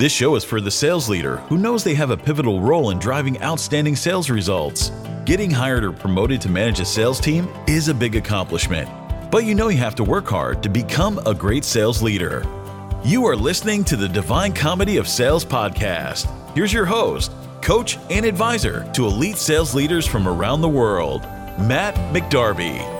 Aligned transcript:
This 0.00 0.12
show 0.12 0.34
is 0.34 0.44
for 0.44 0.62
the 0.62 0.70
sales 0.70 1.10
leader 1.10 1.36
who 1.50 1.58
knows 1.58 1.84
they 1.84 1.92
have 1.92 2.08
a 2.08 2.16
pivotal 2.16 2.62
role 2.62 2.88
in 2.88 2.98
driving 2.98 3.38
outstanding 3.42 3.94
sales 3.94 4.30
results. 4.30 4.92
Getting 5.26 5.50
hired 5.50 5.84
or 5.84 5.92
promoted 5.92 6.40
to 6.40 6.48
manage 6.48 6.80
a 6.80 6.86
sales 6.86 7.20
team 7.20 7.46
is 7.66 7.88
a 7.88 7.94
big 7.94 8.16
accomplishment, 8.16 8.88
but 9.30 9.44
you 9.44 9.54
know 9.54 9.68
you 9.68 9.76
have 9.76 9.94
to 9.96 10.02
work 10.02 10.26
hard 10.26 10.62
to 10.62 10.70
become 10.70 11.18
a 11.26 11.34
great 11.34 11.66
sales 11.66 12.02
leader. 12.02 12.46
You 13.04 13.26
are 13.26 13.36
listening 13.36 13.84
to 13.84 13.96
the 13.96 14.08
Divine 14.08 14.54
Comedy 14.54 14.96
of 14.96 15.06
Sales 15.06 15.44
podcast. 15.44 16.24
Here's 16.54 16.72
your 16.72 16.86
host, 16.86 17.30
coach, 17.60 17.98
and 18.08 18.24
advisor 18.24 18.90
to 18.94 19.04
elite 19.04 19.36
sales 19.36 19.74
leaders 19.74 20.06
from 20.06 20.26
around 20.26 20.62
the 20.62 20.68
world, 20.70 21.24
Matt 21.58 21.94
McDarby. 22.14 22.99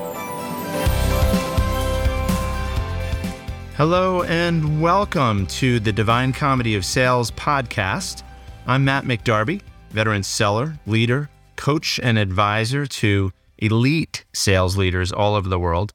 Hello 3.80 4.24
and 4.24 4.82
welcome 4.82 5.46
to 5.46 5.80
the 5.80 5.90
Divine 5.90 6.34
Comedy 6.34 6.74
of 6.74 6.84
Sales 6.84 7.30
podcast. 7.30 8.22
I'm 8.66 8.84
Matt 8.84 9.04
McDarby, 9.04 9.62
veteran 9.88 10.22
seller, 10.22 10.78
leader, 10.84 11.30
coach, 11.56 11.98
and 12.02 12.18
advisor 12.18 12.84
to 12.84 13.32
elite 13.56 14.26
sales 14.34 14.76
leaders 14.76 15.12
all 15.12 15.34
over 15.34 15.48
the 15.48 15.58
world. 15.58 15.94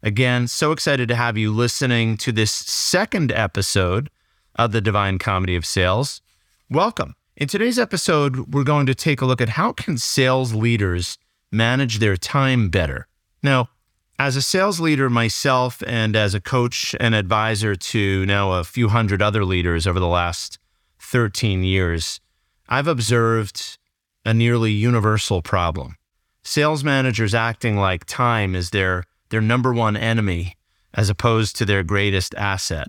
Again, 0.00 0.46
so 0.46 0.70
excited 0.70 1.08
to 1.08 1.16
have 1.16 1.36
you 1.36 1.52
listening 1.52 2.16
to 2.18 2.30
this 2.30 2.52
second 2.52 3.32
episode 3.32 4.10
of 4.54 4.70
the 4.70 4.80
Divine 4.80 5.18
Comedy 5.18 5.56
of 5.56 5.66
Sales. 5.66 6.22
Welcome. 6.70 7.16
In 7.36 7.48
today's 7.48 7.80
episode, 7.80 8.54
we're 8.54 8.62
going 8.62 8.86
to 8.86 8.94
take 8.94 9.20
a 9.20 9.26
look 9.26 9.40
at 9.40 9.48
how 9.48 9.72
can 9.72 9.98
sales 9.98 10.54
leaders 10.54 11.18
manage 11.50 11.98
their 11.98 12.16
time 12.16 12.68
better. 12.68 13.08
Now, 13.42 13.70
as 14.18 14.36
a 14.36 14.42
sales 14.42 14.78
leader 14.80 15.10
myself 15.10 15.82
and 15.86 16.14
as 16.14 16.34
a 16.34 16.40
coach 16.40 16.94
and 17.00 17.14
advisor 17.14 17.74
to 17.74 18.24
now 18.26 18.52
a 18.52 18.64
few 18.64 18.88
hundred 18.88 19.20
other 19.20 19.44
leaders 19.44 19.86
over 19.86 19.98
the 19.98 20.06
last 20.06 20.58
13 21.00 21.64
years, 21.64 22.20
I've 22.68 22.86
observed 22.86 23.78
a 24.24 24.32
nearly 24.32 24.72
universal 24.72 25.42
problem. 25.42 25.96
Sales 26.42 26.84
managers 26.84 27.34
acting 27.34 27.76
like 27.76 28.04
time 28.04 28.54
is 28.54 28.70
their, 28.70 29.04
their 29.30 29.40
number 29.40 29.72
one 29.72 29.96
enemy 29.96 30.56
as 30.92 31.10
opposed 31.10 31.56
to 31.56 31.64
their 31.64 31.82
greatest 31.82 32.34
asset. 32.36 32.88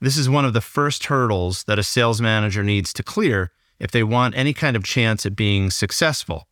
This 0.00 0.16
is 0.16 0.28
one 0.28 0.44
of 0.44 0.54
the 0.54 0.60
first 0.60 1.06
hurdles 1.06 1.64
that 1.64 1.78
a 1.78 1.82
sales 1.82 2.20
manager 2.20 2.64
needs 2.64 2.92
to 2.94 3.02
clear 3.02 3.52
if 3.78 3.90
they 3.90 4.02
want 4.02 4.36
any 4.36 4.54
kind 4.54 4.74
of 4.74 4.84
chance 4.84 5.26
at 5.26 5.36
being 5.36 5.70
successful 5.70 6.48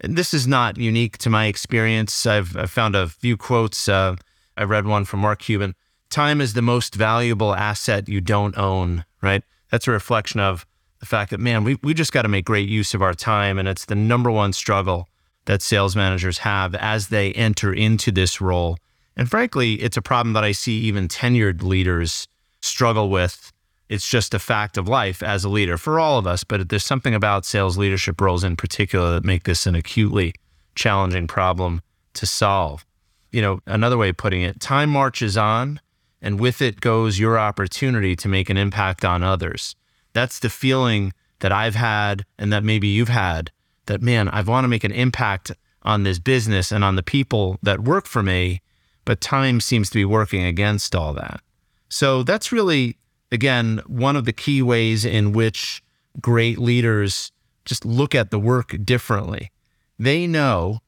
this 0.00 0.34
is 0.34 0.46
not 0.46 0.76
unique 0.76 1.18
to 1.18 1.30
my 1.30 1.46
experience. 1.46 2.26
I've, 2.26 2.56
I've 2.56 2.70
found 2.70 2.94
a 2.94 3.08
few 3.08 3.36
quotes. 3.36 3.88
Uh, 3.88 4.16
I 4.56 4.64
read 4.64 4.86
one 4.86 5.04
from 5.04 5.20
Mark 5.20 5.40
Cuban. 5.40 5.74
Time 6.10 6.40
is 6.40 6.54
the 6.54 6.62
most 6.62 6.94
valuable 6.94 7.54
asset 7.54 8.08
you 8.08 8.20
don't 8.20 8.56
own, 8.56 9.04
right? 9.22 9.42
That's 9.70 9.88
a 9.88 9.90
reflection 9.90 10.40
of 10.40 10.66
the 11.00 11.06
fact 11.06 11.30
that, 11.30 11.40
man, 11.40 11.64
we, 11.64 11.78
we 11.82 11.94
just 11.94 12.12
got 12.12 12.22
to 12.22 12.28
make 12.28 12.44
great 12.44 12.68
use 12.68 12.94
of 12.94 13.02
our 13.02 13.14
time. 13.14 13.58
And 13.58 13.68
it's 13.68 13.84
the 13.84 13.94
number 13.94 14.30
one 14.30 14.52
struggle 14.52 15.08
that 15.46 15.62
sales 15.62 15.96
managers 15.96 16.38
have 16.38 16.74
as 16.74 17.08
they 17.08 17.32
enter 17.32 17.72
into 17.72 18.10
this 18.10 18.40
role. 18.40 18.78
And 19.16 19.30
frankly, 19.30 19.74
it's 19.74 19.96
a 19.96 20.02
problem 20.02 20.34
that 20.34 20.44
I 20.44 20.52
see 20.52 20.78
even 20.80 21.08
tenured 21.08 21.62
leaders 21.62 22.28
struggle 22.60 23.08
with 23.08 23.52
it's 23.88 24.08
just 24.08 24.34
a 24.34 24.38
fact 24.38 24.76
of 24.76 24.88
life 24.88 25.22
as 25.22 25.44
a 25.44 25.48
leader 25.48 25.78
for 25.78 26.00
all 26.00 26.18
of 26.18 26.26
us. 26.26 26.44
But 26.44 26.68
there's 26.68 26.84
something 26.84 27.14
about 27.14 27.44
sales 27.44 27.78
leadership 27.78 28.20
roles 28.20 28.44
in 28.44 28.56
particular 28.56 29.12
that 29.12 29.24
make 29.24 29.44
this 29.44 29.66
an 29.66 29.74
acutely 29.74 30.34
challenging 30.74 31.26
problem 31.26 31.82
to 32.14 32.26
solve. 32.26 32.84
You 33.30 33.42
know, 33.42 33.60
another 33.66 33.96
way 33.96 34.08
of 34.08 34.16
putting 34.16 34.42
it, 34.42 34.60
time 34.60 34.90
marches 34.90 35.36
on, 35.36 35.80
and 36.20 36.40
with 36.40 36.62
it 36.62 36.80
goes 36.80 37.18
your 37.18 37.38
opportunity 37.38 38.16
to 38.16 38.28
make 38.28 38.50
an 38.50 38.56
impact 38.56 39.04
on 39.04 39.22
others. 39.22 39.76
That's 40.12 40.38
the 40.38 40.50
feeling 40.50 41.12
that 41.40 41.52
I've 41.52 41.74
had 41.74 42.24
and 42.38 42.52
that 42.52 42.64
maybe 42.64 42.88
you've 42.88 43.08
had 43.08 43.50
that, 43.86 44.02
man, 44.02 44.28
I 44.30 44.40
want 44.42 44.64
to 44.64 44.68
make 44.68 44.84
an 44.84 44.92
impact 44.92 45.52
on 45.82 46.02
this 46.02 46.18
business 46.18 46.72
and 46.72 46.82
on 46.82 46.96
the 46.96 47.02
people 47.02 47.58
that 47.62 47.80
work 47.80 48.06
for 48.06 48.22
me, 48.22 48.62
but 49.04 49.20
time 49.20 49.60
seems 49.60 49.88
to 49.90 49.94
be 49.94 50.04
working 50.04 50.44
against 50.44 50.96
all 50.96 51.12
that. 51.14 51.40
So 51.88 52.22
that's 52.22 52.50
really 52.50 52.96
again, 53.30 53.82
one 53.86 54.16
of 54.16 54.24
the 54.24 54.32
key 54.32 54.62
ways 54.62 55.04
in 55.04 55.32
which 55.32 55.82
great 56.20 56.58
leaders 56.58 57.32
just 57.64 57.84
look 57.84 58.14
at 58.14 58.30
the 58.30 58.38
work 58.38 58.76
differently. 58.84 59.50
They 59.98 60.26
know 60.26 60.80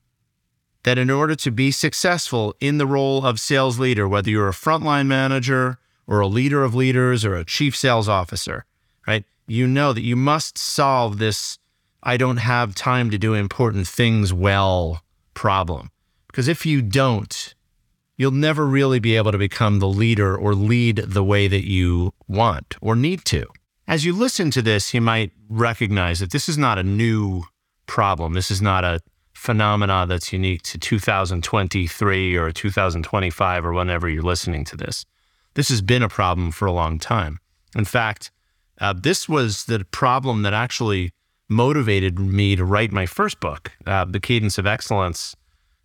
that 0.85 0.99
in 0.99 1.11
order 1.11 1.35
to 1.35 1.51
be 1.51 1.71
successful 1.71 2.55
in 2.61 2.79
the 2.79 2.87
role 2.87 3.25
of 3.25 3.41
sales 3.41 3.79
leader, 3.79 4.09
whether 4.09 4.31
you're 4.31 4.49
a 4.49 4.53
frontline 4.53 5.07
manager 5.07 5.79
or 6.07 6.21
a 6.21 6.27
leader 6.27 6.63
of 6.63 6.75
leaders 6.75 7.25
or 7.25 7.35
a 7.35 7.45
chief 7.45 7.77
sales 7.77 8.09
officer, 8.09 8.65
right? 9.07 9.25
You 9.47 9.67
know 9.67 9.93
that 9.93 10.03
you 10.03 10.17
must 10.17 10.57
solve 10.57 11.19
this 11.19 11.59
I 12.03 12.17
don't 12.17 12.39
have 12.39 12.75
time 12.75 13.11
to 13.11 13.19
do 13.19 13.35
important 13.35 13.89
things 13.89 14.33
well 14.33 15.03
problem. 15.35 15.91
Because 16.29 16.49
if 16.49 16.65
you 16.65 16.81
don't, 16.81 17.55
you'll 18.19 18.33
never 18.33 18.67
really 18.67 18.99
be 18.99 19.17
able 19.17 19.33
to 19.33 19.39
become 19.39 19.79
the 19.79 19.89
leader 19.89 20.37
or 20.37 20.55
lead 20.55 20.97
the 20.97 21.25
way 21.25 21.49
that 21.49 21.67
you 21.67 22.13
want 22.27 22.77
or 22.83 22.95
need 22.95 23.25
to. 23.25 23.47
As 23.87 24.05
you 24.05 24.13
listen 24.13 24.51
to 24.51 24.61
this, 24.61 24.93
you 24.93 25.01
might 25.01 25.33
recognize 25.49 26.19
that 26.19 26.33
this 26.33 26.49
is 26.49 26.59
not 26.59 26.79
a 26.79 26.83
new 26.83 27.45
problem. 27.87 28.35
This 28.35 28.51
is 28.51 28.61
not 28.61 28.85
a 28.85 29.01
phenomena 29.33 30.05
that's 30.07 30.33
unique 30.33 30.63
to 30.63 30.79
2023 30.79 32.37
or 32.37 32.51
2025 32.51 33.65
or 33.65 33.73
whenever 33.73 34.09
you're 34.09 34.23
listening 34.23 34.65
to 34.65 34.77
this. 34.77 35.07
This 35.55 35.69
has 35.69 35.81
been 35.81 36.03
a 36.03 36.09
problem 36.09 36.51
for 36.51 36.67
a 36.67 36.73
long 36.73 36.99
time. 36.99 37.39
In 37.75 37.85
fact, 37.85 38.31
uh, 38.81 38.93
this 38.93 39.29
was 39.29 39.65
the 39.65 39.85
problem 39.91 40.43
that 40.43 40.53
actually 40.53 41.13
motivated 41.49 42.19
me 42.19 42.57
to 42.57 42.65
write 42.65 42.93
my 42.93 43.07
first 43.07 43.41
book, 43.41 43.73
uh, 43.87 44.05
The 44.05 44.21
Cadence 44.21 44.59
of 44.59 44.67
Excellence 44.67 45.35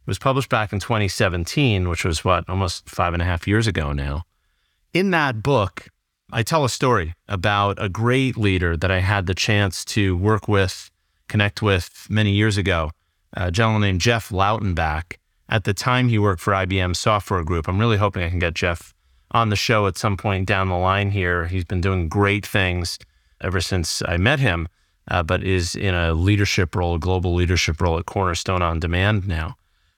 it 0.03 0.07
was 0.07 0.19
published 0.19 0.49
back 0.49 0.73
in 0.73 0.81
2017, 0.81 1.87
which 1.87 2.03
was 2.03 2.25
what, 2.25 2.43
almost 2.49 2.89
five 2.89 3.13
and 3.13 3.21
a 3.21 3.25
half 3.25 3.47
years 3.47 3.67
ago 3.67 3.93
now. 3.93 4.23
In 4.93 5.11
that 5.11 5.41
book, 5.41 5.87
I 6.29 6.43
tell 6.43 6.65
a 6.65 6.69
story 6.69 7.13
about 7.29 7.81
a 7.81 7.87
great 7.87 8.35
leader 8.35 8.75
that 8.75 8.91
I 8.91 8.99
had 8.99 9.27
the 9.27 9.33
chance 9.33 9.85
to 9.85 10.17
work 10.17 10.49
with, 10.49 10.91
connect 11.29 11.61
with 11.61 12.05
many 12.09 12.31
years 12.31 12.57
ago, 12.57 12.91
a 13.31 13.49
gentleman 13.49 13.81
named 13.81 14.01
Jeff 14.01 14.27
Lautenbach. 14.27 15.15
At 15.47 15.63
the 15.63 15.73
time, 15.73 16.09
he 16.09 16.19
worked 16.19 16.41
for 16.41 16.51
IBM 16.51 16.97
Software 16.97 17.45
Group. 17.45 17.69
I'm 17.69 17.79
really 17.79 17.97
hoping 17.97 18.23
I 18.23 18.29
can 18.29 18.39
get 18.39 18.55
Jeff 18.55 18.93
on 19.31 19.49
the 19.49 19.55
show 19.55 19.87
at 19.87 19.97
some 19.97 20.17
point 20.17 20.47
down 20.47 20.67
the 20.67 20.75
line 20.75 21.11
here. 21.11 21.47
He's 21.47 21.63
been 21.63 21.81
doing 21.81 22.09
great 22.09 22.45
things 22.45 22.99
ever 23.39 23.61
since 23.61 24.01
I 24.05 24.17
met 24.17 24.39
him, 24.39 24.67
uh, 25.07 25.23
but 25.23 25.43
is 25.43 25.75
in 25.75 25.95
a 25.95 26.13
leadership 26.13 26.75
role, 26.75 26.95
a 26.95 26.99
global 26.99 27.33
leadership 27.33 27.79
role 27.79 27.97
at 27.97 28.05
Cornerstone 28.05 28.61
On 28.61 28.79
Demand 28.79 29.27
now. 29.27 29.55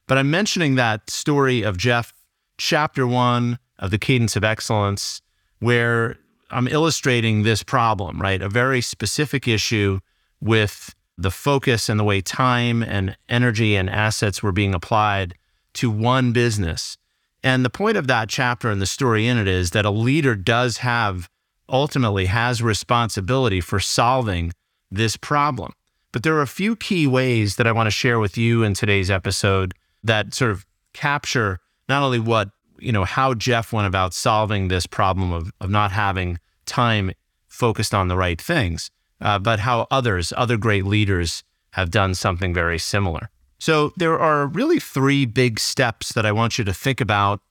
But 0.08 0.18
I'm 0.18 0.30
mentioning 0.30 0.76
that 0.76 1.10
story 1.10 1.64
of 1.64 1.78
Jeff, 1.78 2.14
chapter 2.58 3.08
one 3.08 3.60
of 3.80 3.92
the 3.92 3.98
Cadence 3.98 4.36
of 4.36 4.44
Excellence, 4.44 5.22
where 5.60 6.18
I'm 6.52 6.68
illustrating 6.68 7.44
this 7.44 7.64
problem, 7.64 8.22
right? 8.22 8.42
A 8.42 8.50
very 8.50 8.82
specific 8.82 9.48
issue 9.48 10.00
with 10.40 10.94
the 11.18 11.32
focus 11.32 11.90
and 11.90 12.00
the 12.00 12.04
way 12.04 12.22
time 12.22 12.84
and 12.84 13.18
energy 13.30 13.76
and 13.76 13.90
assets 13.90 14.44
were 14.44 14.52
being 14.52 14.76
applied 14.76 15.36
to 15.74 15.90
one 15.90 16.34
business. 16.34 16.98
And 17.44 17.64
the 17.64 17.70
point 17.70 17.98
of 17.98 18.08
that 18.08 18.30
chapter 18.30 18.70
and 18.70 18.82
the 18.82 18.86
story 18.86 19.28
in 19.28 19.38
it 19.38 19.48
is 19.48 19.72
that 19.72 19.86
a 19.86 19.90
leader 19.90 20.36
does 20.36 20.78
have 20.78 21.30
ultimately 21.68 22.28
has 22.28 22.62
responsibility 22.62 23.60
for 23.60 23.80
solving 23.80 24.52
this 24.92 25.18
problem. 25.18 25.74
But 26.12 26.24
there 26.24 26.36
are 26.36 26.42
a 26.42 26.48
few 26.48 26.76
key 26.76 27.08
ways 27.08 27.56
that 27.56 27.68
I 27.68 27.72
want 27.72 27.88
to 27.88 27.92
share 27.92 28.20
with 28.20 28.38
you 28.38 28.64
in 28.64 28.74
today's 28.74 29.10
episode 29.10 29.74
that 30.06 30.34
sort 30.34 30.52
of 30.52 30.66
capture 30.94 31.60
not 31.90 32.04
only 32.04 32.20
what, 32.20 32.50
you 32.80 32.92
know, 32.92 33.04
how 33.04 33.34
Jeff 33.34 33.72
went 33.74 33.88
about 33.88 34.14
solving 34.14 34.68
this 34.68 34.86
problem 34.86 35.32
of, 35.32 35.52
of 35.62 35.70
not 35.70 35.92
having 35.92 36.40
time 36.66 37.12
focused 37.48 37.94
on 37.94 38.08
the 38.08 38.18
right 38.18 38.42
things, 38.42 38.92
uh, 39.22 39.40
but 39.40 39.60
how 39.60 39.88
others, 39.92 40.34
other 40.36 40.58
great 40.58 40.86
leaders, 40.86 41.44
have 41.72 41.92
done 41.92 42.16
something 42.16 42.54
very 42.54 42.80
similar. 42.80 43.30
So 43.60 43.94
there 43.98 44.20
are 44.20 44.48
really 44.48 44.80
three 44.80 45.26
big 45.26 45.60
steps 45.60 46.14
that 46.14 46.26
I 46.26 46.32
want 46.32 46.58
you 46.58 46.64
to 46.66 46.74
think 46.74 47.02
about 47.02 47.42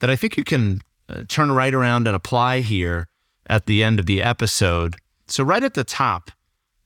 that 0.00 0.10
I 0.10 0.16
think 0.16 0.36
you 0.36 0.44
can 0.44 0.80
uh, 1.08 1.22
turn 1.28 1.52
right 1.52 1.74
around 1.74 2.06
and 2.06 2.16
apply 2.16 2.60
here 2.60 3.08
at 3.46 3.66
the 3.66 3.82
end 3.82 3.98
of 3.98 4.06
the 4.06 4.22
episode. 4.22 4.96
So, 5.26 5.44
right 5.44 5.62
at 5.62 5.74
the 5.74 5.84
top, 5.84 6.30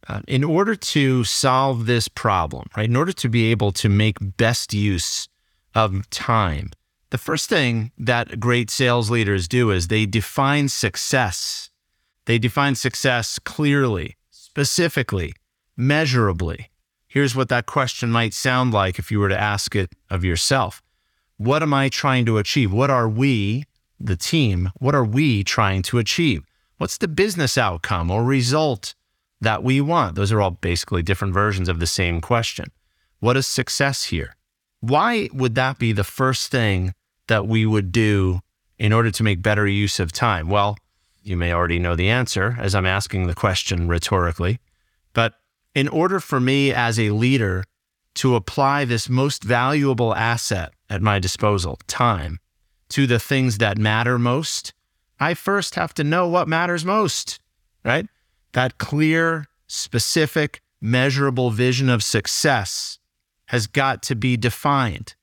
uh, 0.09 0.21
in 0.27 0.43
order 0.43 0.75
to 0.75 1.23
solve 1.25 1.87
this 1.87 2.09
problem, 2.09 2.69
right, 2.77 2.89
in 2.89 2.97
order 2.97 3.13
to 3.13 3.29
be 3.29 3.51
able 3.51 3.73
to 3.73 3.89
make 3.89 4.17
best 4.21 4.73
use 4.73 5.29
of 5.75 6.09
time, 6.11 6.71
the 7.11 7.19
first 7.19 7.49
thing 7.49 7.93
that 7.99 8.41
great 8.41 8.71
sales 8.71 9.11
leaders 9.11 9.49
do 9.49 9.71
is 9.71 9.89
they 9.89 10.07
define 10.07 10.69
success. 10.69 11.71
They 12.25 12.39
define 12.39 12.75
success 12.75 13.39
clearly, 13.39 14.17
specifically, 14.31 15.33
measurably. 15.77 16.71
Here's 17.07 17.35
what 17.35 17.49
that 17.49 17.67
question 17.67 18.11
might 18.11 18.35
sound 18.35 18.73
like 18.73 18.99
if 18.99 19.11
you 19.11 19.21
were 19.21 19.31
to 19.31 19.41
ask 19.41 19.75
it 19.75 19.95
of 20.11 20.25
yourself 20.25 20.83
What 21.39 21.63
am 21.63 21.73
I 21.73 21.89
trying 21.89 22.27
to 22.27 22.39
achieve? 22.39 22.73
What 22.73 22.91
are 22.91 23.09
we, 23.09 23.65
the 23.99 24.17
team, 24.17 24.71
what 24.79 24.95
are 24.95 25.05
we 25.05 25.45
trying 25.45 25.83
to 25.83 25.99
achieve? 25.99 26.45
What's 26.77 26.99
the 26.99 27.09
business 27.09 27.57
outcome 27.57 28.11
or 28.11 28.23
result 28.23 28.95
that 29.41 29.63
we 29.63 29.81
want? 29.81 30.17
Those 30.17 30.33
are 30.33 30.41
all 30.41 30.51
basically 30.51 31.03
different 31.03 31.35
versions 31.35 31.69
of 31.69 31.81
the 31.81 31.87
same 31.87 32.21
question. 32.21 32.71
What 33.21 33.37
is 33.37 33.47
success 33.47 34.05
here? 34.05 34.35
Why 34.81 35.29
would 35.33 35.55
that 35.57 35.79
be 35.79 35.93
the 35.93 36.05
first 36.05 36.51
thing 36.51 36.95
that 37.27 37.47
we 37.47 37.67
would 37.67 37.93
do 37.93 38.41
in 38.79 38.93
order 38.93 39.11
to 39.11 39.23
make 39.23 39.43
better 39.43 39.67
use 39.67 39.99
of 39.99 40.13
time? 40.13 40.49
Well, 40.49 40.77
you 41.23 41.37
may 41.37 41.53
already 41.53 41.79
know 41.79 41.97
the 41.97 42.09
answer 42.09 42.57
as 42.61 42.75
I'm 42.75 42.87
asking 42.87 43.27
the 43.27 43.35
question 43.35 43.89
rhetorically. 43.89 44.61
But 45.13 45.35
in 45.75 45.89
order 45.89 46.21
for 46.21 46.41
me 46.41 46.73
as 46.73 46.99
a 46.99 47.11
leader 47.11 47.65
to 48.15 48.35
apply 48.35 48.85
this 48.85 49.09
most 49.09 49.45
valuable 49.45 50.15
asset 50.15 50.73
at 50.89 51.03
my 51.03 51.19
disposal, 51.19 51.79
time, 51.87 52.39
to 52.91 53.07
the 53.07 53.19
things 53.19 53.59
that 53.59 53.79
matter 53.79 54.19
most, 54.19 54.73
I 55.21 55.35
first 55.35 55.75
have 55.75 55.93
to 55.95 56.05
know 56.05 56.29
what 56.29 56.49
matters 56.49 56.85
most, 56.85 57.41
right? 57.85 58.07
That 58.53 58.79
clear, 58.79 59.47
specific, 59.67 60.63
measurable 60.81 61.51
vision 61.51 61.89
of 61.89 62.03
success 62.03 62.99
has 63.47 63.67
got 63.67 64.03
to 64.05 64.15
be 64.15 64.37
defined 64.37 65.15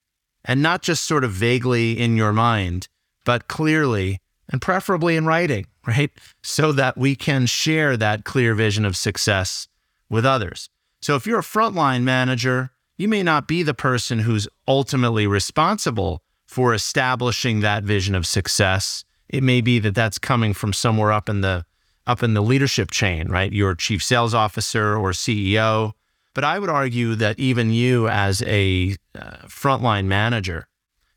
and 0.44 0.62
not 0.62 0.82
just 0.82 1.04
sort 1.04 1.24
of 1.24 1.32
vaguely 1.32 2.00
in 2.00 2.16
your 2.16 2.32
mind, 2.32 2.88
but 3.24 3.48
clearly 3.48 4.20
and 4.50 4.62
preferably 4.62 5.16
in 5.16 5.26
writing, 5.26 5.66
right? 5.88 6.12
So 6.44 6.72
that 6.72 6.98
we 6.98 7.16
can 7.16 7.46
share 7.46 7.98
that 7.98 8.26
clear 8.26 8.54
vision 8.54 8.86
of 8.86 8.96
success 8.96 9.68
with 10.10 10.26
others. 10.26 10.70
So 11.02 11.16
if 11.16 11.26
you're 11.26 11.40
a 11.40 11.44
frontline 11.44 12.04
manager, 12.04 12.72
you 12.98 13.08
may 13.08 13.24
not 13.24 13.48
be 13.48 13.64
the 13.64 13.74
person 13.74 14.20
who's 14.20 14.48
ultimately 14.68 15.28
responsible 15.28 16.22
for 16.48 16.74
establishing 16.74 17.60
that 17.60 17.84
vision 17.84 18.16
of 18.16 18.26
success. 18.26 19.04
It 19.28 19.44
may 19.44 19.62
be 19.62 19.80
that 19.80 19.96
that's 19.96 20.18
coming 20.18 20.54
from 20.54 20.74
somewhere 20.74 21.12
up 21.12 21.28
in 21.28 21.42
the 21.42 21.66
up 22.08 22.24
in 22.24 22.34
the 22.34 22.42
leadership 22.42 22.92
chain, 22.92 23.30
right? 23.30 23.52
Your 23.52 23.76
chief 23.76 24.04
sales 24.04 24.34
officer 24.34 24.96
or 24.96 25.12
CEO. 25.12 25.94
But 26.34 26.44
I 26.44 26.60
would 26.60 26.70
argue 26.70 27.16
that 27.16 27.40
even 27.40 27.72
you 27.72 28.08
as 28.08 28.42
a 28.44 28.96
uh, 29.18 29.38
frontline 29.48 30.06
manager, 30.06 30.68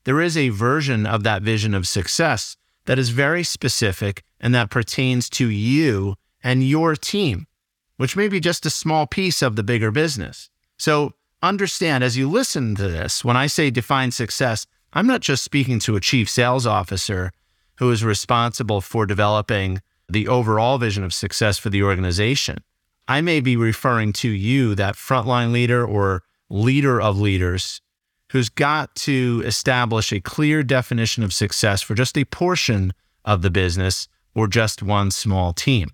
there 0.05 0.21
is 0.21 0.37
a 0.37 0.49
version 0.51 1.07
of 1.07 1.25
that 1.25 1.43
vision 1.43 1.75
of 1.75 1.87
success 1.87 2.57
that 2.87 2.99
is 2.99 3.11
very 3.11 3.43
specific 3.43 4.23
and 4.41 4.55
that 4.55 4.71
pertains 4.71 5.29
to 5.31 5.49
you 5.49 6.15
and 6.43 6.67
your 6.67 6.95
team, 6.97 7.47
which 7.97 8.17
may 8.17 8.29
be 8.29 8.41
just 8.41 8.65
a 8.65 8.71
small 8.71 9.07
piece 9.07 9.43
of 9.43 9.57
the 9.57 9.63
bigger 9.63 9.91
business. 9.91 10.49
So 10.79 11.13
understand 11.43 12.03
as 12.03 12.17
you 12.17 12.31
listen 12.31 12.75
to 12.77 12.89
this, 12.89 13.25
when 13.25 13.37
I 13.37 13.47
say 13.47 13.71
define 13.71 14.13
success, 14.13 14.67
I'm 14.93 15.07
not 15.07 15.21
just 15.21 15.45
speaking 15.45 15.79
to 15.81 15.97
a 15.97 16.01
chief 16.01 16.31
sales 16.31 16.67
officer 16.67 17.33
who 17.77 17.91
is 17.91 18.05
responsible 18.05 18.81
for 18.81 19.05
developing 19.05 19.81
the 20.09 20.29
overall 20.29 20.79
vision 20.79 21.05
of 21.05 21.13
success 21.13 21.59
for 21.59 21.71
the 21.71 21.83
organization. 21.83 22.59
I 23.07 23.21
may 23.21 23.41
be 23.41 23.57
referring 23.57 24.13
to 24.15 24.29
you, 24.29 24.75
that 24.75 24.95
frontline 24.95 25.53
leader 25.53 25.87
or 25.87 26.23
leader 26.51 27.01
of 27.01 27.19
leaders, 27.19 27.81
who's 28.33 28.49
got 28.49 28.95
to 28.95 29.43
establish 29.47 30.13
a 30.13 30.21
clear 30.21 30.63
definition 30.63 31.23
of 31.23 31.33
success 31.33 31.81
for 31.83 31.95
just 31.95 32.17
a 32.19 32.25
portion 32.27 32.93
of 33.25 33.43
the 33.43 33.51
business 33.51 34.09
or 34.35 34.47
just 34.47 34.83
one 34.83 35.11
small 35.11 35.53
team. 35.53 35.91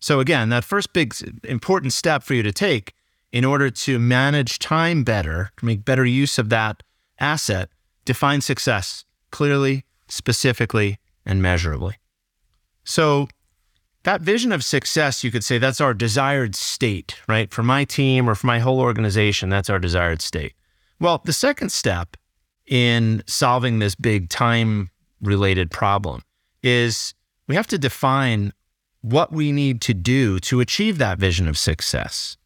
So, 0.00 0.20
again, 0.20 0.48
that 0.50 0.64
first 0.64 0.92
big 0.92 1.14
important 1.44 1.92
step 1.92 2.22
for 2.22 2.34
you 2.34 2.42
to 2.42 2.52
take 2.52 2.94
in 3.32 3.44
order 3.44 3.70
to 3.70 3.98
manage 3.98 4.58
time 4.58 5.04
better, 5.04 5.50
to 5.58 5.64
make 5.64 5.84
better 5.84 6.04
use 6.04 6.38
of 6.38 6.48
that 6.50 6.82
asset, 7.18 7.68
define 8.04 8.40
success 8.40 9.04
clearly, 9.30 9.84
specifically, 10.08 10.98
and 11.24 11.42
measurably. 11.42 11.96
So, 12.84 13.28
that 14.06 14.20
vision 14.20 14.52
of 14.52 14.62
success, 14.62 15.24
you 15.24 15.32
could 15.32 15.42
say 15.42 15.58
that's 15.58 15.80
our 15.80 15.92
desired 15.92 16.54
state, 16.54 17.16
right? 17.26 17.52
For 17.52 17.64
my 17.64 17.82
team 17.82 18.30
or 18.30 18.36
for 18.36 18.46
my 18.46 18.60
whole 18.60 18.78
organization, 18.78 19.48
that's 19.48 19.68
our 19.68 19.80
desired 19.80 20.22
state. 20.22 20.54
Well, 21.00 21.20
the 21.24 21.32
second 21.32 21.72
step 21.72 22.16
in 22.68 23.24
solving 23.26 23.80
this 23.80 23.96
big 23.96 24.28
time 24.28 24.90
related 25.20 25.72
problem 25.72 26.22
is 26.62 27.14
we 27.48 27.56
have 27.56 27.66
to 27.66 27.78
define 27.78 28.52
what 29.00 29.32
we 29.32 29.50
need 29.50 29.80
to 29.80 29.92
do 29.92 30.38
to 30.38 30.60
achieve 30.60 30.98
that 30.98 31.18
vision 31.18 31.48
of 31.48 31.58
success. 31.58 32.36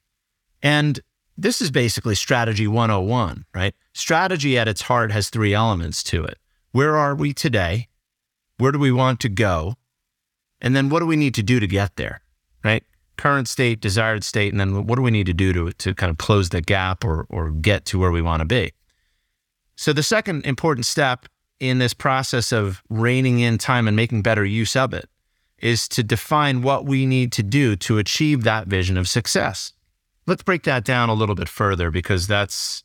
And 0.63 0.99
this 1.37 1.61
is 1.61 1.71
basically 1.71 2.15
strategy 2.15 2.69
101, 2.69 3.45
right? 3.55 3.75
Strategy 3.93 4.59
at 4.59 4.67
its 4.67 4.81
heart 4.81 5.13
has 5.13 5.29
three 5.29 5.53
elements 5.53 6.03
to 6.05 6.25
it. 6.25 6.39
Where 6.73 6.97
are 6.97 7.15
we 7.15 7.35
today? 7.35 7.89
Where 8.57 8.73
do 8.73 8.79
we 8.79 8.93
want 8.93 9.21
to 9.21 9.29
go? 9.29 9.75
And 10.61 10.77
then 10.77 10.89
what 10.89 11.01
do 11.01 11.07
we 11.07 11.17
need 11.17 11.35
to 11.35 11.43
do 11.43 11.61
to 11.61 11.67
get 11.67 11.97
there, 11.97 12.21
right? 12.65 12.85
Current 13.17 13.49
state, 13.49 13.81
desired 13.81 14.25
state, 14.25 14.53
and 14.53 14.61
then 14.61 14.87
what 14.87 14.97
do 14.97 15.03
we 15.03 15.11
need 15.11 15.27
to 15.27 15.35
do 15.35 15.53
to, 15.53 15.73
to 15.73 15.95
kind 15.95 16.11
of 16.11 16.19
close 16.19 16.51
the 16.51 16.61
gap 16.61 17.05
or, 17.05 17.27
or 17.29 17.51
get 17.51 17.85
to 17.87 17.99
where 17.99 18.11
we 18.11 18.23
want 18.23 18.41
to 18.41 18.47
be? 18.47 18.73
So, 19.77 19.93
the 19.93 20.03
second 20.03 20.45
important 20.45 20.87
step 20.87 21.27
in 21.59 21.79
this 21.79 21.95
process 21.95 22.53
of 22.53 22.83
reining 22.89 23.41
in 23.41 23.59
time 23.59 23.87
and 23.87 23.97
making 23.97 24.23
better 24.23 24.45
use 24.45 24.77
of 24.77 24.93
it 24.95 25.09
is 25.59 25.89
to 25.89 26.03
define 26.03 26.63
what 26.63 26.87
we 26.87 27.07
need 27.07 27.33
to 27.33 27.43
do 27.43 27.77
to 27.77 27.99
achieve 27.99 28.45
that 28.45 28.67
vision 28.67 28.97
of 28.97 29.09
success. 29.09 29.73
Let's 30.27 30.43
break 30.43 30.63
that 30.65 30.85
down 30.85 31.09
a 31.09 31.15
little 31.15 31.35
bit 31.35 31.49
further 31.49 31.91
because 31.91 32.27
that's 32.27 32.83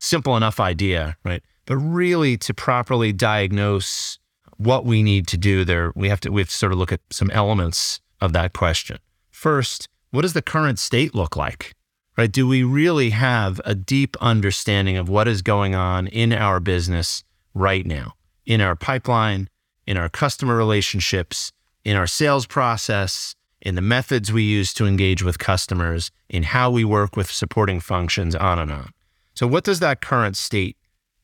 simple 0.00 0.36
enough 0.36 0.60
idea, 0.60 1.16
right? 1.24 1.42
But 1.66 1.76
really 1.76 2.36
to 2.38 2.54
properly 2.54 3.12
diagnose 3.12 4.17
what 4.58 4.84
we 4.84 5.02
need 5.02 5.26
to 5.28 5.38
do 5.38 5.64
there, 5.64 5.92
we 5.94 6.08
have 6.08 6.20
to 6.20 6.30
we 6.30 6.42
have 6.42 6.48
to 6.48 6.56
sort 6.56 6.72
of 6.72 6.78
look 6.78 6.92
at 6.92 7.00
some 7.10 7.30
elements 7.30 8.00
of 8.20 8.32
that 8.34 8.52
question. 8.52 8.98
First, 9.30 9.88
what 10.10 10.22
does 10.22 10.32
the 10.32 10.42
current 10.42 10.78
state 10.78 11.14
look 11.14 11.36
like? 11.36 11.74
Right? 12.16 12.30
Do 12.30 12.48
we 12.48 12.64
really 12.64 13.10
have 13.10 13.60
a 13.64 13.76
deep 13.76 14.16
understanding 14.20 14.96
of 14.96 15.08
what 15.08 15.28
is 15.28 15.40
going 15.40 15.76
on 15.76 16.08
in 16.08 16.32
our 16.32 16.58
business 16.58 17.22
right 17.54 17.86
now, 17.86 18.14
in 18.44 18.60
our 18.60 18.74
pipeline, 18.74 19.48
in 19.86 19.96
our 19.96 20.08
customer 20.08 20.56
relationships, 20.56 21.52
in 21.84 21.96
our 21.96 22.08
sales 22.08 22.44
process, 22.44 23.36
in 23.62 23.76
the 23.76 23.80
methods 23.80 24.32
we 24.32 24.42
use 24.42 24.74
to 24.74 24.86
engage 24.86 25.22
with 25.22 25.38
customers, 25.38 26.10
in 26.28 26.42
how 26.42 26.70
we 26.70 26.84
work 26.84 27.16
with 27.16 27.30
supporting 27.30 27.78
functions, 27.78 28.34
on 28.34 28.58
and 28.58 28.72
on. 28.72 28.90
So, 29.34 29.46
what 29.46 29.62
does 29.62 29.78
that 29.80 30.00
current 30.00 30.36
state 30.36 30.76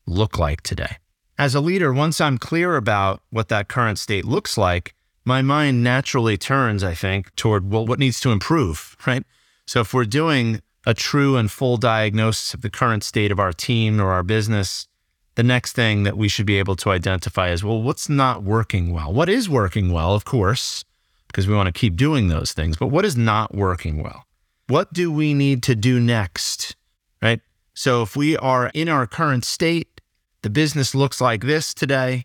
look 0.05 0.39
like 0.39 0.61
today? 0.61 0.97
As 1.37 1.53
a 1.53 1.59
leader, 1.59 1.91
once 1.91 2.21
I'm 2.21 2.37
clear 2.37 2.77
about 2.77 3.21
what 3.29 3.49
that 3.49 3.67
current 3.67 3.99
state 3.99 4.23
looks 4.23 4.57
like, 4.57 4.95
my 5.25 5.41
mind 5.41 5.83
naturally 5.83 6.37
turns, 6.37 6.83
I 6.83 6.93
think, 6.93 7.35
toward, 7.35 7.69
well, 7.69 7.85
what 7.85 7.99
needs 7.99 8.19
to 8.21 8.31
improve, 8.31 8.95
right? 9.07 9.23
So 9.65 9.81
if 9.81 9.93
we're 9.93 10.05
doing 10.05 10.61
a 10.85 10.93
true 10.93 11.35
and 11.35 11.51
full 11.51 11.77
diagnosis 11.77 12.53
of 12.53 12.61
the 12.61 12.69
current 12.69 13.03
state 13.03 13.31
of 13.31 13.39
our 13.39 13.51
team 13.51 13.99
or 13.99 14.11
our 14.11 14.23
business, 14.23 14.87
the 15.33 15.43
next 15.43 15.73
thing 15.73 16.03
that 16.03 16.15
we 16.15 16.29
should 16.29 16.45
be 16.45 16.59
able 16.59 16.75
to 16.77 16.91
identify 16.91 17.49
is, 17.49 17.63
well, 17.63 17.81
what's 17.81 18.07
not 18.07 18.43
working 18.43 18.93
well? 18.93 19.11
What 19.11 19.27
is 19.27 19.49
working 19.49 19.91
well, 19.91 20.15
of 20.15 20.23
course, 20.23 20.85
because 21.27 21.47
we 21.47 21.55
want 21.55 21.67
to 21.67 21.77
keep 21.77 21.97
doing 21.97 22.29
those 22.29 22.53
things, 22.53 22.77
but 22.77 22.87
what 22.87 23.03
is 23.03 23.17
not 23.17 23.53
working 23.53 24.01
well? 24.01 24.25
What 24.67 24.93
do 24.93 25.11
we 25.11 25.33
need 25.33 25.63
to 25.63 25.75
do 25.75 25.99
next, 25.99 26.75
right? 27.21 27.41
So 27.73 28.03
if 28.03 28.15
we 28.15 28.37
are 28.37 28.71
in 28.73 28.87
our 28.87 29.05
current 29.05 29.43
state, 29.43 29.94
the 30.45 30.49
business 30.51 30.93
looks 30.93 31.19
like 31.19 31.41
this 31.41 31.73
today. 31.73 32.23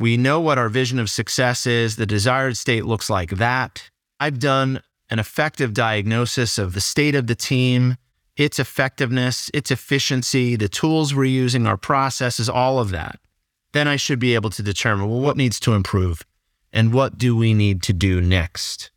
We 0.00 0.16
know 0.16 0.40
what 0.40 0.58
our 0.58 0.68
vision 0.68 0.98
of 0.98 1.08
success 1.08 1.68
is. 1.68 1.94
The 1.94 2.04
desired 2.04 2.56
state 2.56 2.84
looks 2.84 3.08
like 3.08 3.30
that. 3.36 3.88
I've 4.18 4.40
done 4.40 4.82
an 5.08 5.20
effective 5.20 5.72
diagnosis 5.72 6.58
of 6.58 6.74
the 6.74 6.80
state 6.80 7.14
of 7.14 7.28
the 7.28 7.36
team, 7.36 7.96
its 8.36 8.58
effectiveness, 8.58 9.52
its 9.54 9.70
efficiency, 9.70 10.56
the 10.56 10.68
tools 10.68 11.14
we're 11.14 11.26
using, 11.26 11.64
our 11.64 11.76
processes, 11.76 12.48
all 12.48 12.80
of 12.80 12.90
that. 12.90 13.20
Then 13.70 13.86
I 13.86 13.94
should 13.94 14.18
be 14.18 14.34
able 14.34 14.50
to 14.50 14.64
determine 14.64 15.08
well, 15.08 15.20
what 15.20 15.36
needs 15.36 15.60
to 15.60 15.74
improve 15.74 16.26
and 16.72 16.92
what 16.92 17.18
do 17.18 17.36
we 17.36 17.54
need 17.54 17.84
to 17.84 17.92
do 17.92 18.20
next. 18.20 18.90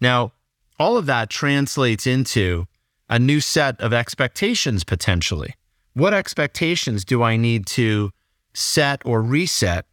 Now, 0.00 0.32
all 0.78 0.96
of 0.96 1.04
that 1.04 1.28
translates 1.28 2.06
into 2.06 2.68
a 3.06 3.18
new 3.18 3.42
set 3.42 3.78
of 3.82 3.92
expectations 3.92 4.82
potentially. 4.82 5.56
What 5.94 6.12
expectations 6.12 7.04
do 7.04 7.22
I 7.22 7.36
need 7.36 7.66
to 7.66 8.10
set 8.52 9.00
or 9.04 9.22
reset 9.22 9.86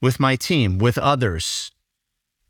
with 0.00 0.20
my 0.20 0.36
team, 0.36 0.78
with 0.78 0.96
others, 0.98 1.72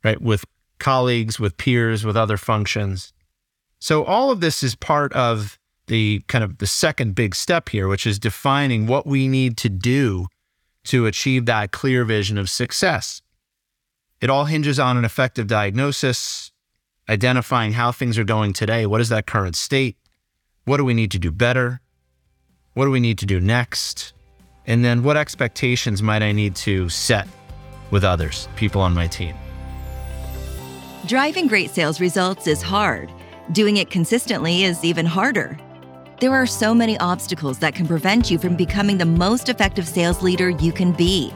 right? 0.03 0.21
With 0.21 0.45
colleagues, 0.79 1.39
with 1.39 1.57
peers, 1.57 2.05
with 2.05 2.15
other 2.15 2.37
functions. 2.37 3.11
So 3.79 4.03
all 4.03 4.31
of 4.31 4.41
this 4.41 4.61
is 4.63 4.75
part 4.75 5.11
of 5.13 5.57
the 5.87 6.23
kind 6.27 6.43
of 6.43 6.59
the 6.59 6.67
second 6.67 7.15
big 7.15 7.33
step 7.33 7.69
here, 7.69 7.87
which 7.87 8.05
is 8.05 8.19
defining 8.19 8.85
what 8.85 9.07
we 9.07 9.27
need 9.27 9.57
to 9.57 9.69
do 9.69 10.27
to 10.85 11.07
achieve 11.07 11.45
that 11.45 11.71
clear 11.71 12.05
vision 12.05 12.37
of 12.37 12.49
success. 12.49 13.21
It 14.21 14.29
all 14.29 14.45
hinges 14.45 14.79
on 14.79 14.97
an 14.97 15.05
effective 15.05 15.47
diagnosis, 15.47 16.51
identifying 17.07 17.73
how 17.73 17.91
things 17.91 18.19
are 18.19 18.23
going 18.23 18.53
today. 18.53 18.85
What 18.85 19.01
is 19.01 19.09
that 19.09 19.25
current 19.25 19.55
state? 19.55 19.97
What 20.65 20.77
do 20.77 20.85
we 20.85 20.93
need 20.93 21.11
to 21.11 21.19
do 21.19 21.31
better? 21.31 21.81
What 22.79 22.85
do 22.85 22.91
we 22.91 23.01
need 23.01 23.17
to 23.17 23.25
do 23.25 23.41
next? 23.41 24.13
And 24.65 24.85
then 24.85 25.03
what 25.03 25.17
expectations 25.17 26.01
might 26.01 26.21
I 26.21 26.31
need 26.31 26.55
to 26.63 26.87
set 26.87 27.27
with 27.91 28.05
others, 28.05 28.47
people 28.55 28.79
on 28.79 28.93
my 28.93 29.05
team? 29.05 29.35
Driving 31.05 31.47
great 31.47 31.71
sales 31.71 31.99
results 31.99 32.47
is 32.47 32.61
hard. 32.61 33.11
Doing 33.51 33.75
it 33.75 33.89
consistently 33.89 34.63
is 34.63 34.85
even 34.85 35.05
harder. 35.05 35.57
There 36.21 36.31
are 36.31 36.45
so 36.45 36.73
many 36.73 36.97
obstacles 36.99 37.59
that 37.59 37.75
can 37.75 37.85
prevent 37.85 38.31
you 38.31 38.39
from 38.39 38.55
becoming 38.55 38.97
the 38.97 39.03
most 39.03 39.49
effective 39.49 39.85
sales 39.85 40.23
leader 40.23 40.49
you 40.49 40.71
can 40.71 40.93
be. 40.93 41.33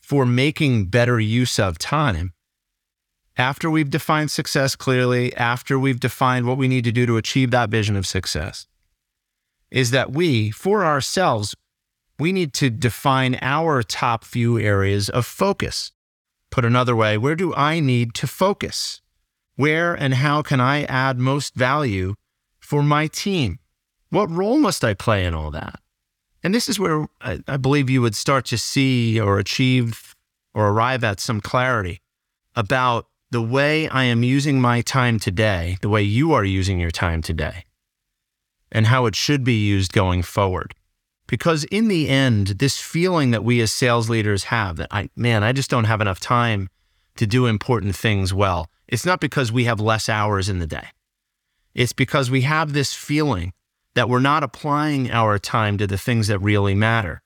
for 0.00 0.24
making 0.24 0.86
better 0.86 1.20
use 1.20 1.58
of 1.58 1.78
time, 1.78 2.32
after 3.36 3.70
we've 3.70 3.90
defined 3.90 4.30
success 4.30 4.76
clearly, 4.76 5.34
after 5.36 5.78
we've 5.78 6.00
defined 6.00 6.46
what 6.46 6.56
we 6.56 6.68
need 6.68 6.84
to 6.84 6.92
do 6.92 7.04
to 7.04 7.16
achieve 7.16 7.50
that 7.50 7.68
vision 7.68 7.96
of 7.96 8.06
success, 8.06 8.66
is 9.74 9.90
that 9.90 10.12
we, 10.12 10.52
for 10.52 10.84
ourselves, 10.84 11.56
we 12.16 12.30
need 12.30 12.52
to 12.54 12.70
define 12.70 13.36
our 13.42 13.82
top 13.82 14.22
few 14.22 14.56
areas 14.56 15.08
of 15.08 15.26
focus. 15.26 15.90
Put 16.50 16.64
another 16.64 16.94
way, 16.94 17.18
where 17.18 17.34
do 17.34 17.52
I 17.54 17.80
need 17.80 18.14
to 18.14 18.28
focus? 18.28 19.02
Where 19.56 19.92
and 19.92 20.14
how 20.14 20.42
can 20.42 20.60
I 20.60 20.84
add 20.84 21.18
most 21.18 21.56
value 21.56 22.14
for 22.60 22.84
my 22.84 23.08
team? 23.08 23.58
What 24.10 24.30
role 24.30 24.58
must 24.58 24.84
I 24.84 24.94
play 24.94 25.24
in 25.24 25.34
all 25.34 25.50
that? 25.50 25.80
And 26.44 26.54
this 26.54 26.68
is 26.68 26.78
where 26.78 27.08
I, 27.20 27.40
I 27.48 27.56
believe 27.56 27.90
you 27.90 28.00
would 28.00 28.14
start 28.14 28.44
to 28.46 28.58
see 28.58 29.18
or 29.18 29.40
achieve 29.40 30.14
or 30.54 30.68
arrive 30.68 31.02
at 31.02 31.18
some 31.18 31.40
clarity 31.40 31.98
about 32.54 33.08
the 33.32 33.42
way 33.42 33.88
I 33.88 34.04
am 34.04 34.22
using 34.22 34.60
my 34.60 34.82
time 34.82 35.18
today, 35.18 35.78
the 35.80 35.88
way 35.88 36.02
you 36.02 36.32
are 36.32 36.44
using 36.44 36.78
your 36.78 36.92
time 36.92 37.22
today, 37.22 37.64
and 38.74 38.88
how 38.88 39.06
it 39.06 39.14
should 39.14 39.44
be 39.44 39.64
used 39.64 39.92
going 39.92 40.22
forward. 40.22 40.74
Because 41.26 41.64
in 41.64 41.88
the 41.88 42.08
end, 42.08 42.48
this 42.48 42.78
feeling 42.78 43.30
that 43.30 43.44
we 43.44 43.60
as 43.62 43.72
sales 43.72 44.10
leaders 44.10 44.44
have 44.44 44.76
that 44.76 44.88
I, 44.90 45.08
man, 45.16 45.42
I 45.42 45.52
just 45.52 45.70
don't 45.70 45.84
have 45.84 46.02
enough 46.02 46.20
time 46.20 46.68
to 47.16 47.26
do 47.26 47.46
important 47.46 47.96
things 47.96 48.34
well, 48.34 48.68
it's 48.88 49.06
not 49.06 49.20
because 49.20 49.50
we 49.50 49.64
have 49.64 49.80
less 49.80 50.08
hours 50.08 50.48
in 50.48 50.58
the 50.58 50.66
day. 50.66 50.88
It's 51.74 51.92
because 51.92 52.30
we 52.30 52.42
have 52.42 52.72
this 52.72 52.92
feeling 52.92 53.52
that 53.94 54.08
we're 54.08 54.20
not 54.20 54.42
applying 54.42 55.10
our 55.10 55.38
time 55.38 55.78
to 55.78 55.86
the 55.86 55.96
things 55.96 56.26
that 56.26 56.40
really 56.40 56.74
matter. 56.74 57.22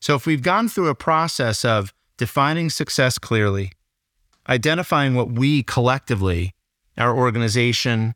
So, 0.00 0.14
if 0.14 0.26
we've 0.26 0.42
gone 0.42 0.68
through 0.68 0.88
a 0.88 0.94
process 0.94 1.64
of 1.64 1.92
defining 2.18 2.70
success 2.70 3.18
clearly, 3.18 3.72
identifying 4.48 5.14
what 5.14 5.32
we 5.32 5.62
collectively, 5.62 6.54
our 6.96 7.16
organization, 7.16 8.14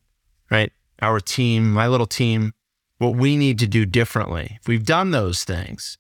right, 0.50 0.73
our 1.02 1.21
team, 1.21 1.73
my 1.73 1.88
little 1.88 2.07
team, 2.07 2.52
what 2.99 3.16
we 3.16 3.37
need 3.37 3.59
to 3.61 3.66
do 3.66 3.87
differently, 3.87 4.59
if 4.61 4.69
we've 4.69 4.85
done 4.85 5.11
those 5.11 5.45
things, 5.45 5.99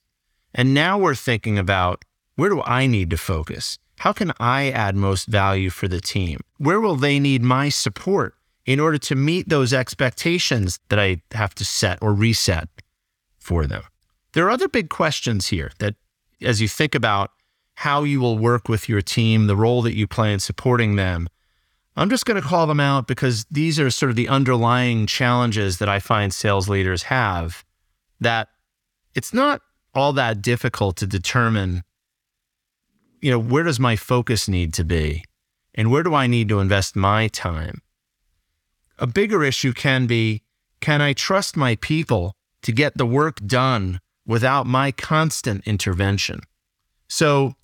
and 0.54 0.74
now 0.74 0.98
we're 0.98 1.14
thinking 1.14 1.58
about 1.58 2.04
where 2.36 2.50
do 2.50 2.62
I 2.62 2.86
need 2.86 3.10
to 3.10 3.16
focus? 3.16 3.78
How 3.98 4.12
can 4.12 4.32
I 4.40 4.70
add 4.70 4.96
most 4.96 5.26
value 5.26 5.70
for 5.70 5.88
the 5.88 6.00
team? 6.00 6.40
Where 6.58 6.80
will 6.80 6.96
they 6.96 7.18
need 7.18 7.42
my 7.42 7.68
support? 7.68 8.34
in 8.66 8.78
order 8.78 8.98
to 8.98 9.16
meet 9.16 9.48
those 9.48 9.72
expectations 9.72 10.78
that 10.90 10.98
I 11.00 11.22
have 11.32 11.54
to 11.56 11.64
set 11.64 11.98
or 12.00 12.14
reset 12.14 12.68
for 13.36 13.66
them. 13.66 13.82
There 14.32 14.46
are 14.46 14.50
other 14.50 14.68
big 14.68 14.90
questions 14.90 15.48
here 15.48 15.72
that, 15.78 15.96
as 16.40 16.60
you 16.60 16.68
think 16.68 16.94
about 16.94 17.32
how 17.74 18.04
you 18.04 18.20
will 18.20 18.38
work 18.38 18.68
with 18.68 18.88
your 18.88 19.00
team, 19.00 19.46
the 19.46 19.56
role 19.56 19.82
that 19.82 19.96
you 19.96 20.06
play 20.06 20.32
in 20.32 20.38
supporting 20.38 20.94
them, 20.94 21.28
I'm 22.00 22.08
just 22.08 22.24
going 22.24 22.40
to 22.40 22.46
call 22.46 22.66
them 22.66 22.80
out 22.80 23.06
because 23.06 23.44
these 23.50 23.78
are 23.78 23.90
sort 23.90 24.08
of 24.08 24.16
the 24.16 24.28
underlying 24.28 25.06
challenges 25.06 25.78
that 25.78 25.88
I 25.88 25.98
find 25.98 26.32
sales 26.32 26.68
leaders 26.68 27.04
have 27.04 27.62
that 28.20 28.48
it's 29.14 29.34
not 29.34 29.60
all 29.94 30.14
that 30.14 30.40
difficult 30.40 30.96
to 30.96 31.06
determine 31.06 31.82
you 33.20 33.30
know 33.30 33.38
where 33.38 33.64
does 33.64 33.78
my 33.78 33.96
focus 33.96 34.48
need 34.48 34.72
to 34.74 34.84
be 34.84 35.24
and 35.74 35.90
where 35.90 36.02
do 36.02 36.14
I 36.14 36.26
need 36.26 36.48
to 36.48 36.60
invest 36.60 36.96
my 36.96 37.28
time 37.28 37.82
a 38.98 39.06
bigger 39.06 39.44
issue 39.44 39.72
can 39.72 40.06
be 40.06 40.42
can 40.80 41.02
I 41.02 41.12
trust 41.12 41.56
my 41.56 41.76
people 41.76 42.34
to 42.62 42.72
get 42.72 42.96
the 42.96 43.06
work 43.06 43.38
done 43.46 44.00
without 44.26 44.66
my 44.66 44.92
constant 44.92 45.66
intervention? 45.66 46.40
So, 47.08 47.54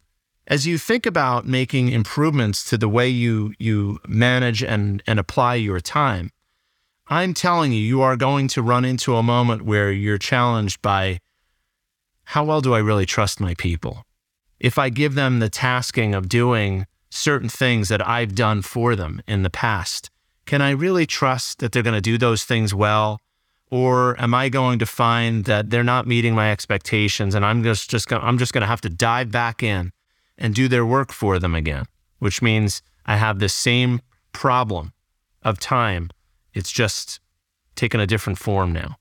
as 0.47 0.67
you 0.67 0.79
think 0.79 1.07
about 1.07 1.47
making 1.47 1.89
improvements 1.89 2.69
to 2.71 2.79
the 2.79 2.89
way 2.89 3.09
you, 3.09 3.53
you 3.59 3.99
manage 4.07 4.63
and, 4.63 5.03
and 5.07 5.19
apply 5.19 5.57
your 5.57 5.81
time, 5.81 6.31
I'm 7.09 7.35
telling 7.35 7.73
you, 7.73 7.81
you 7.81 8.03
are 8.03 8.17
going 8.17 8.49
to 8.49 8.63
run 8.63 8.85
into 8.85 9.17
a 9.17 9.23
moment 9.23 9.63
where 9.63 9.91
you're 9.91 10.19
challenged 10.19 10.83
by 10.83 11.21
how 12.25 12.45
well 12.45 12.61
do 12.61 12.75
I 12.75 12.79
really 12.79 13.07
trust 13.07 13.41
my 13.41 13.55
people? 13.55 14.05
If 14.59 14.79
I 14.79 14.89
give 14.89 15.15
them 15.15 15.39
the 15.39 15.49
tasking 15.49 16.15
of 16.15 16.29
doing 16.29 16.87
certain 17.11 17.49
things 17.49 17.89
that 17.89 18.07
I've 18.07 18.35
done 18.35 18.63
for 18.63 18.97
them 18.97 19.23
in 19.27 19.43
the 19.43 19.51
past, 19.51 20.11
can 20.45 20.63
I 20.63 20.71
really 20.71 21.07
trust 21.07 21.59
that 21.59 21.73
they're 21.73 21.83
going 21.83 21.95
to 21.95 22.01
do 22.01 22.19
those 22.19 22.45
things 22.45 22.75
well? 22.75 23.21
Or 23.71 24.21
am 24.21 24.33
I 24.33 24.49
going 24.49 24.79
to 24.79 24.87
find 24.87 25.45
that 25.45 25.71
they're 25.71 25.85
not 25.85 26.07
meeting 26.07 26.35
my 26.35 26.53
expectations 26.53 27.35
and 27.35 27.45
I'm 27.45 27.65
just, 27.65 27.91
just 27.91 28.09
gonna, 28.09 28.25
I'm 28.25 28.39
just 28.39 28.53
going 28.53 28.63
to 28.63 28.69
have 28.69 28.81
to 28.83 28.89
dive 28.89 29.31
back 29.31 29.63
in 29.63 29.93
and 30.39 30.55
do 30.55 30.69
their 30.69 30.87
work 30.87 31.13
for 31.13 31.39
them 31.39 31.55
again, 31.55 31.87
which 32.19 32.43
means 32.43 32.83
I 33.07 33.17
have 33.17 33.39
the 33.39 33.49
same 33.49 34.01
problem 34.33 34.93
of 35.43 35.59
time. 35.59 36.11
It's 36.53 36.73
just 36.73 37.21
taken 37.75 38.01
a 38.01 38.07
different 38.07 38.39
form 38.39 38.73
now. 38.73 38.97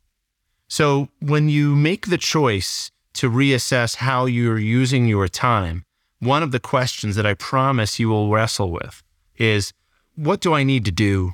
So 0.68 1.10
when 1.20 1.50
you 1.50 1.76
make 1.76 2.08
the 2.08 2.18
choice 2.18 2.92
to 3.14 3.30
reassess 3.30 3.98
how 3.98 4.26
you're 4.26 4.60
using 4.60 5.06
your 5.06 5.28
time, 5.28 5.86
one 6.20 6.44
of 6.44 6.52
the 6.52 6.60
questions 6.60 7.16
that 7.16 7.26
I 7.26 7.34
promise 7.34 8.00
you 8.00 8.10
will 8.10 8.30
wrestle 8.32 8.72
with 8.72 9.04
is 9.38 9.74
what 10.16 10.42
do 10.42 10.54
I 10.54 10.64
need 10.64 10.86
to 10.86 10.92
do 10.92 11.34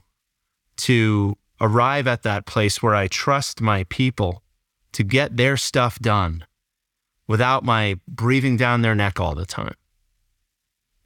to 0.77 1.37
arrive 1.59 2.07
at 2.07 2.23
that 2.23 2.45
place 2.45 2.81
where 2.81 2.95
I 2.95 3.07
trust 3.07 3.61
my 3.61 3.83
people 3.85 4.43
to 4.93 5.03
get 5.03 5.37
their 5.37 5.55
stuff 5.57 5.99
done 5.99 6.45
without 7.27 7.63
my 7.63 7.99
breathing 8.07 8.57
down 8.57 8.81
their 8.81 8.95
neck 8.95 9.19
all 9.19 9.35
the 9.35 9.45
time? 9.45 9.75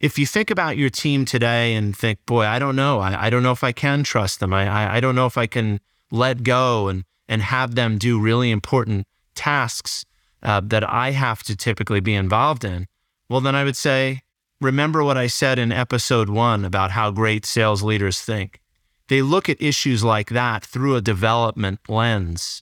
If 0.05 0.19
you 0.19 0.27
think 0.27 0.51
about 0.51 0.77
your 0.77 0.91
team 0.91 1.25
today 1.25 1.73
and 1.73 1.97
think, 1.97 2.23
boy, 2.27 2.45
I 2.45 2.59
don't 2.59 2.75
know, 2.75 2.99
I, 2.99 3.25
I 3.25 3.29
don't 3.31 3.41
know 3.41 3.53
if 3.53 3.63
I 3.63 3.71
can 3.71 4.03
trust 4.03 4.39
them. 4.39 4.53
I, 4.53 4.67
I, 4.67 4.97
I 4.97 4.99
don't 4.99 5.15
know 5.15 5.25
if 5.25 5.35
I 5.35 5.47
can 5.47 5.79
let 6.11 6.43
go 6.43 6.89
and, 6.89 7.05
and 7.27 7.41
have 7.41 7.73
them 7.73 7.97
do 7.97 8.19
really 8.19 8.51
important 8.51 9.07
tasks 9.33 10.05
uh, 10.43 10.61
that 10.65 10.87
I 10.87 11.09
have 11.09 11.41
to 11.45 11.55
typically 11.55 12.01
be 12.01 12.13
involved 12.13 12.63
in. 12.63 12.85
Well, 13.29 13.41
then 13.41 13.55
I 13.55 13.63
would 13.63 13.75
say, 13.75 14.21
remember 14.61 15.03
what 15.03 15.17
I 15.17 15.25
said 15.25 15.57
in 15.57 15.71
episode 15.71 16.29
one 16.29 16.65
about 16.65 16.91
how 16.91 17.09
great 17.09 17.43
sales 17.43 17.81
leaders 17.81 18.21
think. 18.21 18.61
They 19.07 19.23
look 19.23 19.49
at 19.49 19.59
issues 19.59 20.03
like 20.03 20.29
that 20.29 20.63
through 20.63 20.95
a 20.97 21.01
development 21.01 21.79
lens. 21.89 22.61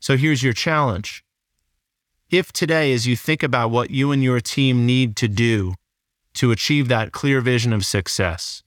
So 0.00 0.16
here's 0.16 0.42
your 0.42 0.54
challenge. 0.54 1.26
If 2.30 2.54
today, 2.54 2.94
as 2.94 3.06
you 3.06 3.16
think 3.16 3.42
about 3.42 3.70
what 3.70 3.90
you 3.90 4.12
and 4.12 4.22
your 4.22 4.40
team 4.40 4.86
need 4.86 5.14
to 5.16 5.28
do 5.28 5.74
to 6.34 6.50
achieve 6.50 6.88
that 6.88 7.12
clear 7.12 7.40
vision 7.40 7.72
of 7.72 7.84
success, 7.84 8.62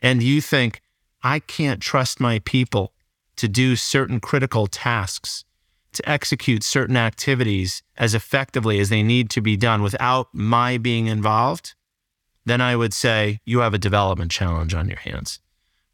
and 0.00 0.22
you 0.22 0.40
think, 0.40 0.80
I 1.22 1.38
can't 1.38 1.80
trust 1.80 2.20
my 2.20 2.40
people 2.40 2.92
to 3.36 3.48
do 3.48 3.76
certain 3.76 4.20
critical 4.20 4.66
tasks, 4.66 5.44
to 5.92 6.08
execute 6.08 6.64
certain 6.64 6.96
activities 6.96 7.82
as 7.96 8.14
effectively 8.14 8.80
as 8.80 8.88
they 8.88 9.02
need 9.02 9.30
to 9.30 9.40
be 9.40 9.56
done 9.56 9.82
without 9.82 10.28
my 10.32 10.78
being 10.78 11.06
involved, 11.06 11.74
then 12.44 12.60
I 12.60 12.76
would 12.76 12.94
say 12.94 13.40
you 13.44 13.60
have 13.60 13.74
a 13.74 13.78
development 13.78 14.30
challenge 14.30 14.74
on 14.74 14.88
your 14.88 14.98
hands. 14.98 15.40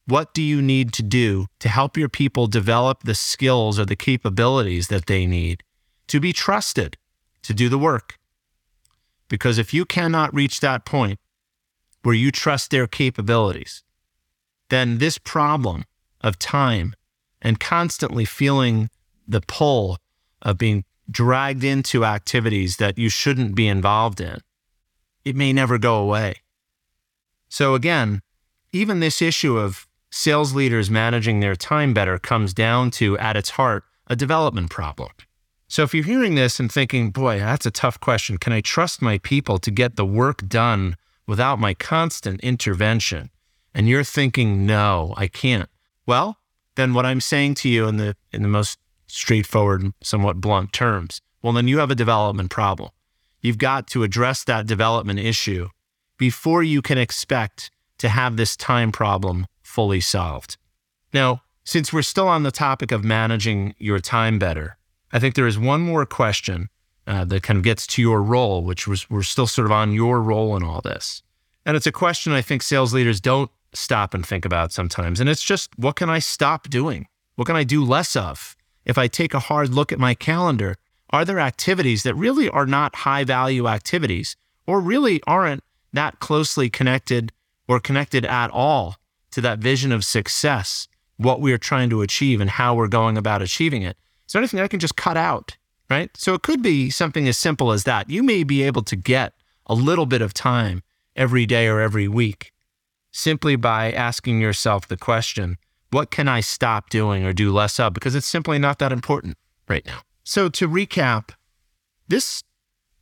What 0.07 0.33
do 0.33 0.43
you 0.43 0.63
need 0.63 0.93
to 0.95 1.03
do 1.03 1.47
to 1.59 1.69
help 1.69 1.97
your 1.97 2.09
people 2.09 2.47
develop 2.47 3.03
the 3.03 3.15
skills 3.15 3.79
or 3.79 3.85
the 3.85 3.97
capabilities 3.97 4.89
that 4.89 5.07
they 5.07 5.27
need 5.27 5.63
to 6.07 6.21
be 6.21 6.33
trusted 6.33 6.97
to 7.43 7.53
do 7.53 7.69
the 7.69 7.79
work? 7.79 8.18
Because 9.29 9.59
if 9.59 9.75
you 9.75 9.85
cannot 9.85 10.35
reach 10.35 10.61
that 10.61 10.85
point 10.85 11.19
where 12.03 12.15
you 12.15 12.31
trust 12.31 12.71
their 12.71 12.87
capabilities, 12.87 13.83
then 14.71 14.99
this 14.99 15.19
problem 15.19 15.85
of 16.21 16.39
time 16.39 16.95
and 17.41 17.61
constantly 17.61 18.25
feeling 18.25 18.89
the 19.27 19.41
pull 19.43 19.99
of 20.43 20.59
being 20.59 20.85
dragged 21.11 21.65
into 21.65 22.05
activities 22.05 22.77
that 22.77 22.99
you 22.99 23.09
shouldn't 23.09 23.55
be 23.55 23.69
involved 23.69 24.21
in, 24.21 24.39
it 25.25 25.37
may 25.37 25.53
never 25.53 25.79
go 25.79 25.97
away. 25.97 26.37
So, 27.49 27.75
again, 27.75 28.21
even 28.73 29.01
this 29.01 29.23
issue 29.23 29.59
of 29.59 29.87
sales 30.11 30.55
leaders 30.55 30.91
managing 30.91 31.41
their 31.41 31.57
time 31.57 31.95
better 31.95 32.19
comes 32.19 32.53
down 32.53 32.91
to, 32.93 33.17
at 33.19 33.37
its 33.37 33.51
heart, 33.51 33.85
a 34.07 34.17
development 34.17 34.71
problem. 34.71 35.11
So 35.71 35.83
if 35.83 35.95
you're 35.95 36.05
hearing 36.05 36.35
this 36.35 36.59
and 36.59 36.73
thinking, 36.73 37.11
boy, 37.11 37.41
that's 37.41 37.67
a 37.67 37.71
tough 37.71 38.01
question, 38.01 38.39
can 38.39 38.55
I 38.55 38.63
trust 38.63 39.03
my 39.03 39.19
people 39.19 39.59
to 39.59 39.71
get 39.71 39.97
the 39.97 40.07
work 40.07 40.49
done 40.49 40.97
without 41.27 41.59
my 41.59 41.75
constant 41.75 42.41
intervention? 42.41 43.29
And 43.75 43.87
you're 43.87 44.03
thinking, 44.03 44.65
no, 44.65 45.13
I 45.19 45.29
can't. 45.29 45.69
Well, 46.07 46.39
then 46.77 46.95
what 46.95 47.05
I'm 47.05 47.21
saying 47.21 47.55
to 47.57 47.69
you 47.69 47.87
in 47.87 47.99
the 47.99 48.17
in 48.33 48.43
the 48.43 48.49
most 48.49 48.79
straightforward, 49.09 49.93
somewhat 50.03 50.41
blunt 50.41 50.73
terms, 50.73 51.21
well, 51.43 51.53
then 51.53 51.69
you 51.69 51.79
have 51.79 51.91
a 51.91 51.95
development 51.95 52.51
problem. 52.51 52.91
You've 53.43 53.59
got 53.59 53.87
to 53.89 54.03
address 54.03 54.45
that 54.45 54.67
development 54.67 55.21
issue 55.21 55.69
before 56.17 56.63
you 56.63 56.81
can 56.81 56.97
expect 56.97 57.71
to 57.99 58.09
have 58.09 58.37
this 58.37 58.57
time 58.57 58.91
problem 58.91 59.47
fully 59.63 60.01
solved. 60.01 60.57
Now, 61.13 61.43
since 61.65 61.93
we're 61.93 62.03
still 62.03 62.29
on 62.29 62.43
the 62.43 62.51
topic 62.51 62.91
of 62.91 63.05
managing 63.05 63.75
your 63.79 63.99
time 63.99 64.39
better, 64.39 64.78
I 65.13 65.19
think 65.19 65.35
there 65.35 65.47
is 65.47 65.59
one 65.59 65.81
more 65.81 66.05
question 66.07 66.69
uh, 67.07 67.25
that 67.25 67.43
kind 67.43 67.57
of 67.57 67.63
gets 67.63 67.87
to 67.87 68.03
your 68.03 68.23
role, 68.23 68.63
which 68.63 68.87
was 68.87 69.09
we're 69.09 69.23
still 69.23 69.47
sort 69.47 69.67
of 69.67 69.73
on 69.73 69.93
your 69.93 70.21
role 70.21 70.57
in 70.57 70.63
all 70.63 70.81
this. 70.83 71.23
And 71.65 71.77
it's 71.77 71.87
a 71.87 71.93
question 71.93 72.33
I 72.33 72.43
think 72.43 72.63
sales 72.63 72.93
leaders 72.95 73.21
don't 73.21 73.51
stop 73.73 74.15
and 74.15 74.25
think 74.25 74.45
about 74.45 74.73
sometimes. 74.73 75.21
And 75.21 75.29
it's 75.29 75.43
just, 75.43 75.71
what 75.79 75.97
can 75.97 76.11
I 76.11 76.19
stop 76.19 76.69
doing? 76.69 77.07
What 77.37 77.47
can 77.47 77.57
I 77.57 77.65
do 77.65 77.85
less 77.85 78.17
of? 78.17 78.57
If 78.85 78.99
I 78.99 79.07
take 79.07 79.35
a 79.35 79.39
hard 79.39 79.71
look 79.71 79.93
at 79.93 79.99
my 79.99 80.15
calendar, 80.15 80.77
are 81.11 81.25
there 81.25 81.41
activities 81.41 82.03
that 82.03 82.15
really 82.15 82.49
are 82.49 82.67
not 82.67 82.97
high 82.97 83.25
value 83.25 83.69
activities 83.69 84.37
or 84.67 84.81
really 84.81 85.21
aren't 85.27 85.63
that 85.93 86.21
closely 86.21 86.69
connected 86.69 87.33
or 87.67 87.81
connected 87.81 88.25
at 88.25 88.51
all 88.51 88.97
to 89.31 89.41
that 89.41 89.59
vision 89.59 89.93
of 89.93 90.05
success, 90.05 90.89
what 91.17 91.41
we 91.41 91.53
are 91.53 91.59
trying 91.59 91.91
to 91.91 92.03
achieve 92.03 92.41
and 92.41 92.51
how 92.51 92.75
we're 92.75 92.89
going 92.89 93.17
about 93.17 93.43
achieving 93.43 93.83
it? 93.83 93.97
Is 94.29 94.33
there 94.33 94.41
anything 94.41 94.61
I 94.61 94.69
can 94.69 94.79
just 94.79 94.97
cut 94.97 95.17
out? 95.17 95.57
Right. 95.91 96.15
So 96.17 96.35
it 96.35 96.43
could 96.43 96.63
be 96.63 96.91
something 96.91 97.27
as 97.27 97.39
simple 97.39 97.73
as 97.73 97.85
that. 97.85 98.11
You 98.11 98.23
may 98.23 98.45
be 98.45 98.63
able 98.63 98.83
to 98.83 98.95
get 98.95 99.33
a 99.67 99.75
little 99.75 100.05
bit 100.05 100.21
of 100.21 100.35
time 100.35 100.83
every 101.17 101.47
day 101.47 101.67
or 101.67 101.81
every 101.81 102.09
week 102.09 102.53
simply 103.11 103.57
by 103.57 103.91
asking 103.91 104.41
yourself 104.41 104.87
the 104.87 104.97
question, 104.97 105.57
what 105.91 106.11
can 106.11 106.29
I 106.29 106.41
stop 106.41 106.91
doing 106.91 107.25
or 107.25 107.33
do 107.33 107.51
less 107.51 107.81
of? 107.81 107.95
Because 107.95 108.15
it's 108.15 108.27
simply 108.27 108.59
not 108.59 108.79
that 108.79 108.93
important 108.93 109.37
right 109.67 109.85
now. 109.87 110.01
So 110.25 110.51
to 110.51 110.69
recap, 110.69 111.31
this 112.07 112.45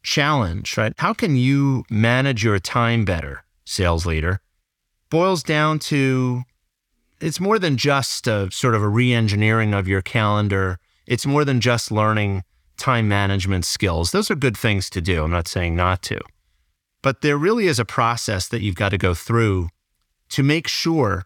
challenge, 0.04 0.76
right? 0.76 0.92
How 0.98 1.12
can 1.12 1.34
you 1.34 1.84
manage 1.90 2.44
your 2.44 2.60
time 2.60 3.04
better, 3.04 3.44
sales 3.64 4.06
leader? 4.06 4.40
Boils 5.10 5.42
down 5.42 5.80
to 5.80 6.44
it's 7.20 7.40
more 7.40 7.58
than 7.58 7.76
just 7.76 8.26
a 8.26 8.50
sort 8.52 8.74
of 8.74 8.82
a 8.82 8.88
re-engineering 8.88 9.74
of 9.74 9.88
your 9.88 10.02
calendar. 10.02 10.78
It's 11.06 11.26
more 11.26 11.44
than 11.44 11.60
just 11.60 11.90
learning 11.90 12.42
time 12.76 13.08
management 13.08 13.64
skills. 13.64 14.10
Those 14.10 14.30
are 14.30 14.34
good 14.34 14.56
things 14.56 14.90
to 14.90 15.00
do. 15.00 15.24
I'm 15.24 15.30
not 15.30 15.48
saying 15.48 15.76
not 15.76 16.02
to. 16.04 16.20
But 17.02 17.22
there 17.22 17.38
really 17.38 17.66
is 17.66 17.78
a 17.78 17.84
process 17.84 18.48
that 18.48 18.60
you've 18.60 18.74
got 18.74 18.90
to 18.90 18.98
go 18.98 19.14
through 19.14 19.68
to 20.30 20.42
make 20.42 20.68
sure 20.68 21.24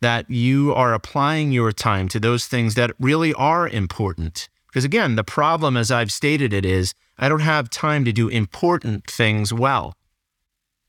that 0.00 0.28
you 0.28 0.74
are 0.74 0.92
applying 0.92 1.50
your 1.50 1.72
time 1.72 2.08
to 2.08 2.20
those 2.20 2.46
things 2.46 2.74
that 2.74 2.92
really 3.00 3.32
are 3.34 3.66
important 3.68 4.48
because 4.74 4.84
again, 4.84 5.14
the 5.14 5.22
problem, 5.22 5.76
as 5.76 5.92
I've 5.92 6.10
stated 6.10 6.52
it, 6.52 6.64
is 6.64 6.94
I 7.16 7.28
don't 7.28 7.38
have 7.38 7.70
time 7.70 8.04
to 8.06 8.12
do 8.12 8.26
important 8.26 9.08
things 9.08 9.52
well. 9.52 9.94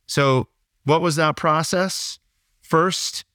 So, 0.07 0.47
what 0.85 1.01
was 1.01 1.17
that 1.17 1.37
process? 1.37 2.17
First, 2.61 3.25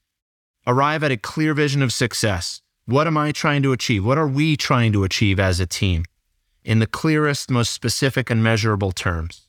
arrive 0.66 1.04
at 1.04 1.12
a 1.12 1.16
clear 1.16 1.54
vision 1.54 1.82
of 1.82 1.92
success. 1.92 2.62
What 2.90 3.06
am 3.06 3.16
I 3.16 3.30
trying 3.30 3.62
to 3.62 3.70
achieve? 3.70 4.04
What 4.04 4.18
are 4.18 4.26
we 4.26 4.56
trying 4.56 4.92
to 4.94 5.04
achieve 5.04 5.38
as 5.38 5.60
a 5.60 5.66
team 5.66 6.06
in 6.64 6.80
the 6.80 6.88
clearest, 6.88 7.48
most 7.48 7.72
specific, 7.72 8.30
and 8.30 8.42
measurable 8.42 8.90
terms? 8.90 9.46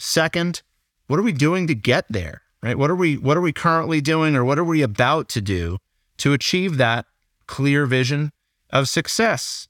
Second, 0.00 0.62
what 1.06 1.20
are 1.20 1.22
we 1.22 1.30
doing 1.30 1.68
to 1.68 1.76
get 1.76 2.06
there? 2.10 2.42
Right? 2.64 2.76
What 2.76 2.90
are 2.90 2.96
we 2.96 3.18
what 3.18 3.36
are 3.36 3.40
we 3.40 3.52
currently 3.52 4.00
doing 4.00 4.34
or 4.34 4.44
what 4.44 4.58
are 4.58 4.64
we 4.64 4.82
about 4.82 5.28
to 5.28 5.40
do 5.40 5.78
to 6.16 6.32
achieve 6.32 6.76
that 6.76 7.06
clear 7.46 7.86
vision 7.86 8.32
of 8.70 8.88
success? 8.88 9.68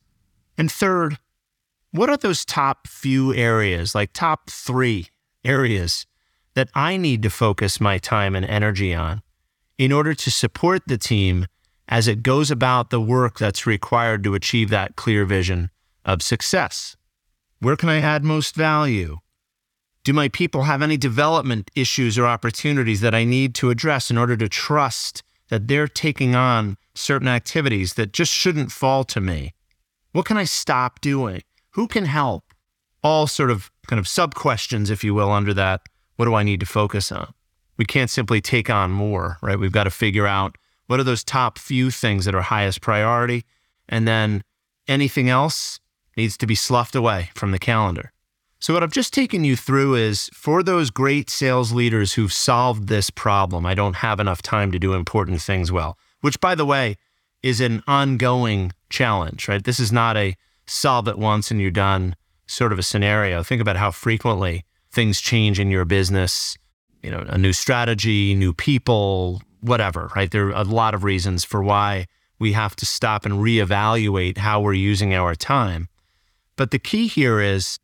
And 0.56 0.72
third, 0.72 1.18
what 1.90 2.08
are 2.08 2.16
those 2.16 2.46
top 2.46 2.88
few 2.88 3.34
areas, 3.34 3.94
like 3.94 4.14
top 4.14 4.48
three 4.48 5.08
areas 5.44 6.06
that 6.54 6.70
I 6.74 6.96
need 6.96 7.22
to 7.24 7.30
focus 7.30 7.78
my 7.78 7.98
time 7.98 8.34
and 8.34 8.46
energy 8.46 8.94
on 8.94 9.20
in 9.76 9.92
order 9.92 10.14
to 10.14 10.30
support 10.30 10.84
the 10.86 10.96
team 10.96 11.46
as 11.88 12.08
it 12.08 12.22
goes 12.22 12.50
about 12.50 12.90
the 12.90 13.00
work 13.00 13.38
that's 13.38 13.66
required 13.66 14.24
to 14.24 14.34
achieve 14.34 14.70
that 14.70 14.96
clear 14.96 15.24
vision 15.24 15.70
of 16.04 16.22
success? 16.22 16.96
Where 17.60 17.76
can 17.76 17.88
I 17.88 18.00
add 18.00 18.24
most 18.24 18.54
value? 18.54 19.18
Do 20.04 20.12
my 20.12 20.28
people 20.28 20.62
have 20.62 20.82
any 20.82 20.96
development 20.96 21.70
issues 21.74 22.18
or 22.18 22.26
opportunities 22.26 23.00
that 23.00 23.14
I 23.14 23.24
need 23.24 23.54
to 23.56 23.70
address 23.70 24.10
in 24.10 24.18
order 24.18 24.36
to 24.36 24.48
trust 24.48 25.22
that 25.48 25.68
they're 25.68 25.88
taking 25.88 26.34
on 26.34 26.76
certain 26.94 27.28
activities 27.28 27.94
that 27.94 28.12
just 28.12 28.32
shouldn't 28.32 28.72
fall 28.72 29.04
to 29.04 29.20
me? 29.20 29.54
What 30.12 30.24
can 30.26 30.36
I 30.36 30.44
stop 30.44 31.00
doing? 31.00 31.42
Who 31.70 31.88
can 31.88 32.04
help? 32.04 32.44
All 33.02 33.26
sort 33.26 33.50
of 33.50 33.70
kind 33.86 33.98
of 33.98 34.08
sub 34.08 34.34
questions, 34.34 34.90
if 34.90 35.02
you 35.02 35.14
will, 35.14 35.30
under 35.30 35.54
that. 35.54 35.82
What 36.16 36.26
do 36.26 36.34
I 36.34 36.42
need 36.42 36.60
to 36.60 36.66
focus 36.66 37.12
on? 37.12 37.34
We 37.76 37.84
can't 37.84 38.10
simply 38.10 38.40
take 38.40 38.70
on 38.70 38.90
more, 38.90 39.38
right? 39.42 39.58
We've 39.58 39.72
got 39.72 39.84
to 39.84 39.90
figure 39.90 40.26
out 40.26 40.56
what 40.86 41.00
are 41.00 41.04
those 41.04 41.24
top 41.24 41.58
few 41.58 41.90
things 41.90 42.24
that 42.24 42.34
are 42.34 42.42
highest 42.42 42.80
priority. 42.80 43.44
And 43.88 44.06
then 44.06 44.42
anything 44.88 45.28
else 45.28 45.80
needs 46.16 46.36
to 46.38 46.46
be 46.46 46.54
sloughed 46.54 46.96
away 46.96 47.30
from 47.34 47.50
the 47.50 47.58
calendar. 47.58 48.12
So, 48.58 48.72
what 48.72 48.82
I've 48.82 48.92
just 48.92 49.12
taken 49.12 49.44
you 49.44 49.54
through 49.54 49.96
is 49.96 50.30
for 50.32 50.62
those 50.62 50.90
great 50.90 51.28
sales 51.28 51.72
leaders 51.72 52.14
who've 52.14 52.32
solved 52.32 52.88
this 52.88 53.10
problem, 53.10 53.66
I 53.66 53.74
don't 53.74 53.96
have 53.96 54.18
enough 54.18 54.40
time 54.40 54.72
to 54.72 54.78
do 54.78 54.94
important 54.94 55.42
things 55.42 55.70
well, 55.70 55.98
which, 56.22 56.40
by 56.40 56.54
the 56.54 56.64
way, 56.64 56.96
is 57.42 57.60
an 57.60 57.82
ongoing 57.86 58.72
challenge, 58.88 59.46
right? 59.46 59.62
This 59.62 59.78
is 59.78 59.92
not 59.92 60.16
a 60.16 60.36
solve 60.66 61.06
it 61.06 61.18
once 61.18 61.50
and 61.50 61.60
you're 61.60 61.70
done 61.70 62.16
sort 62.46 62.72
of 62.72 62.78
a 62.78 62.82
scenario. 62.82 63.42
Think 63.42 63.60
about 63.60 63.76
how 63.76 63.90
frequently 63.90 64.64
things 64.90 65.20
change 65.20 65.60
in 65.60 65.70
your 65.70 65.84
business, 65.84 66.56
you 67.02 67.10
know, 67.10 67.24
a 67.28 67.38
new 67.38 67.52
strategy, 67.52 68.34
new 68.34 68.54
people, 68.54 69.42
whatever, 69.66 70.10
right? 70.16 70.30
There 70.30 70.48
are 70.48 70.62
a 70.62 70.64
lot 70.64 70.94
of 70.94 71.04
reasons 71.04 71.44
for 71.44 71.62
why 71.62 72.06
we 72.38 72.52
have 72.52 72.76
to 72.76 72.86
stop 72.86 73.24
and 73.24 73.34
reevaluate 73.36 74.38
how 74.38 74.60
we're 74.60 74.74
using 74.74 75.14
our 75.14 75.34
time. 75.34 75.88
But 76.56 76.70
the 76.70 76.78
key 76.78 77.06
here 77.06 77.40
is 77.40 77.78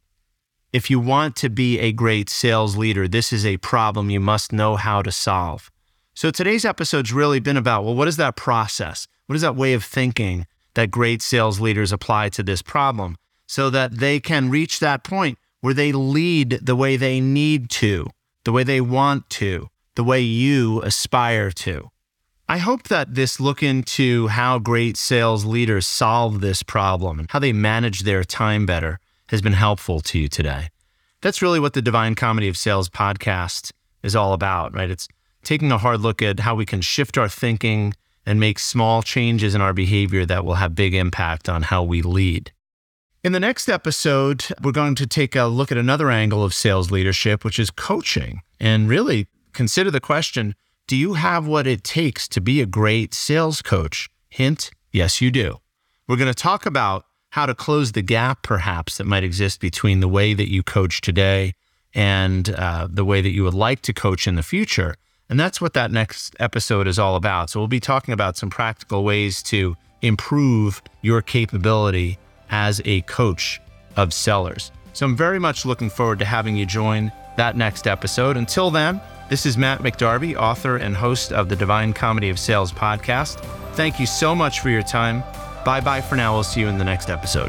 if 0.73 0.91
you 0.91 0.99
want 0.99 1.37
to 1.37 1.51
be 1.51 1.79
a 1.79 1.93
great 1.93 2.31
sales 2.31 2.77
leader, 2.77 3.07
this 3.07 3.33
is 3.33 3.45
a 3.45 3.59
problem 3.59 4.11
you 4.11 4.21
must 4.21 4.53
know 4.53 4.77
how 4.77 5.03
to 5.03 5.13
solve. 5.13 5.71
So 6.15 6.31
today's 6.31 6.65
episode's 6.65 7.13
really 7.13 7.41
been 7.41 7.57
about 7.57 7.85
well, 7.85 7.95
what 7.95 8.09
is 8.09 8.17
that 8.17 8.37
process? 8.37 9.07
What 9.27 9.37
is 9.37 9.43
that 9.43 9.57
way 9.57 9.73
of 9.73 9.85
thinking 9.85 10.47
that 10.75 10.91
great 10.91 11.23
sales 11.23 11.61
leaders 11.61 11.93
apply 11.93 12.31
to 12.31 12.43
this 12.43 12.63
problem 12.63 13.17
so 13.47 13.71
that 13.71 13.99
they 13.99 14.21
can 14.21 14.51
reach 14.51 14.81
that 14.81 15.05
point 15.05 15.39
where 15.61 15.75
they 15.75 15.93
lead 15.93 16.59
the 16.63 16.77
way 16.77 16.97
they 16.97 17.21
need 17.21 17.71
to, 17.71 18.07
the 18.45 18.53
way 18.53 18.65
they 18.65 18.81
want 18.81 19.29
to, 19.31 19.69
the 19.95 20.05
way 20.05 20.21
you 20.21 20.81
aspire 20.83 21.51
to? 21.51 21.91
I 22.49 22.59
hope 22.59 22.89
that 22.89 23.15
this 23.15 23.41
look 23.41 23.63
into 23.63 24.29
how 24.29 24.59
great 24.59 24.97
sales 24.97 25.45
leaders 25.45 25.87
solve 25.87 26.41
this 26.41 26.63
problem 26.63 27.19
and 27.19 27.31
how 27.31 27.39
they 27.39 27.53
manage 27.53 28.01
their 28.01 28.25
time 28.25 28.67
better 28.67 29.01
has 29.29 29.41
been 29.41 29.55
helpful 29.55 30.01
to 30.01 30.19
you 30.19 30.29
today. 30.29 30.69
That's 31.23 31.41
really 31.41 31.61
what 31.61 31.73
the 31.73 31.83
Divine 31.83 32.15
Comedy 32.15 32.49
of 32.49 32.57
Sales 32.57 32.89
podcast 32.89 33.73
is 34.03 34.17
all 34.17 34.33
about, 34.33 34.75
right? 34.75 34.91
It's 34.91 35.09
taking 35.43 35.73
a 35.73 35.79
hard 35.79 36.01
look 36.01 36.21
at 36.21 36.41
how 36.41 36.55
we 36.55 36.67
can 36.67 36.81
shift 36.81 37.17
our 37.17 37.29
thinking 37.29 37.95
and 38.27 38.39
make 38.39 38.59
small 38.59 39.03
changes 39.03 39.55
in 39.55 39.61
our 39.61 39.73
behavior 39.73 40.27
that 40.27 40.45
will 40.45 40.55
have 40.55 40.75
big 40.75 40.95
impact 40.95 41.49
on 41.49 41.63
how 41.63 41.83
we 41.83 42.03
lead. 42.03 42.53
In 43.25 43.33
the 43.33 43.41
next 43.41 43.69
episode, 43.69 44.45
we're 44.63 44.73
going 44.73 44.97
to 44.97 45.07
take 45.07 45.37
a 45.37 45.45
look 45.45 45.71
at 45.71 45.79
another 45.79 46.11
angle 46.11 46.43
of 46.43 46.53
sales 46.53 46.91
leadership, 46.91 47.45
which 47.45 47.59
is 47.59 47.71
coaching, 47.71 48.43
and 48.59 48.89
really 48.89 49.29
consider 49.53 49.91
the 49.91 50.01
question 50.01 50.55
Do 50.87 50.97
you 50.97 51.15
have 51.15 51.47
what 51.47 51.67
it 51.67 51.85
takes 51.85 52.29
to 52.29 52.41
be 52.41 52.61
a 52.61 52.67
great 52.67 53.15
sales 53.15 53.63
coach? 53.63 54.09
Hint, 54.29 54.71
yes, 54.91 55.21
you 55.21 55.31
do. 55.31 55.59
We're 56.09 56.17
going 56.17 56.33
to 56.33 56.35
talk 56.35 56.67
about 56.67 57.07
how 57.31 57.47
to 57.47 57.55
close 57.55 57.93
the 57.93 58.03
gap, 58.03 58.43
perhaps, 58.43 58.99
that 58.99 59.07
might 59.07 59.25
exist 59.25 59.61
between 59.61 60.01
the 60.01 60.09
way 60.09 60.35
that 60.35 60.51
you 60.51 60.63
coach 60.63 61.01
today 61.01 61.55
and 61.95 62.51
uh, 62.51 62.89
the 62.91 63.05
way 63.05 63.21
that 63.21 63.31
you 63.31 63.45
would 63.45 63.55
like 63.55 63.83
to 63.83 63.93
coach 63.93 64.27
in 64.27 64.35
the 64.35 64.43
future. 64.43 64.97
And 65.31 65.41
that's 65.41 65.61
what 65.61 65.73
that 65.73 65.91
next 65.91 66.37
episode 66.41 66.87
is 66.87 66.99
all 66.99 67.17
about. 67.17 67.49
So 67.49 67.61
we'll 67.61 67.69
be 67.69 67.81
talking 67.81 68.13
about 68.13 68.37
some 68.37 68.51
practical 68.51 69.03
ways 69.03 69.43
to 69.45 69.77
improve 70.03 70.83
your 71.01 71.23
capability 71.23 72.19
as 72.51 72.83
a 72.85 73.01
coach 73.03 73.61
of 73.97 74.13
sellers. 74.13 74.71
So 74.93 75.07
I'm 75.07 75.17
very 75.17 75.39
much 75.39 75.65
looking 75.65 75.89
forward 75.89 76.19
to 76.19 76.27
having 76.27 76.57
you 76.57 76.67
join 76.67 77.11
that 77.37 77.57
next 77.57 77.87
episode. 77.87 78.37
Until 78.37 78.71
then, 78.71 79.01
This 79.33 79.47
is 79.47 79.57
Matt 79.57 79.79
McDarby, 79.79 80.37
author 80.37 80.77
and 80.77 80.95
host 80.95 81.33
of 81.33 81.49
the 81.49 81.57
Divine 81.57 81.95
Comedy 81.95 82.29
of 82.29 82.39
Sales 82.39 82.71
podcast. 82.71 83.43
Thank 83.73 83.99
you 83.99 84.05
so 84.05 84.35
much 84.35 84.61
for 84.61 84.69
your 84.69 84.83
time. 84.83 85.25
Bye 85.65 85.81
bye 85.81 86.03
for 86.03 86.17
now. 86.17 86.35
We'll 86.35 86.45
see 86.45 86.61
you 86.61 86.69
in 86.69 86.77
the 86.77 86.85
next 86.85 87.09
episode. 87.09 87.49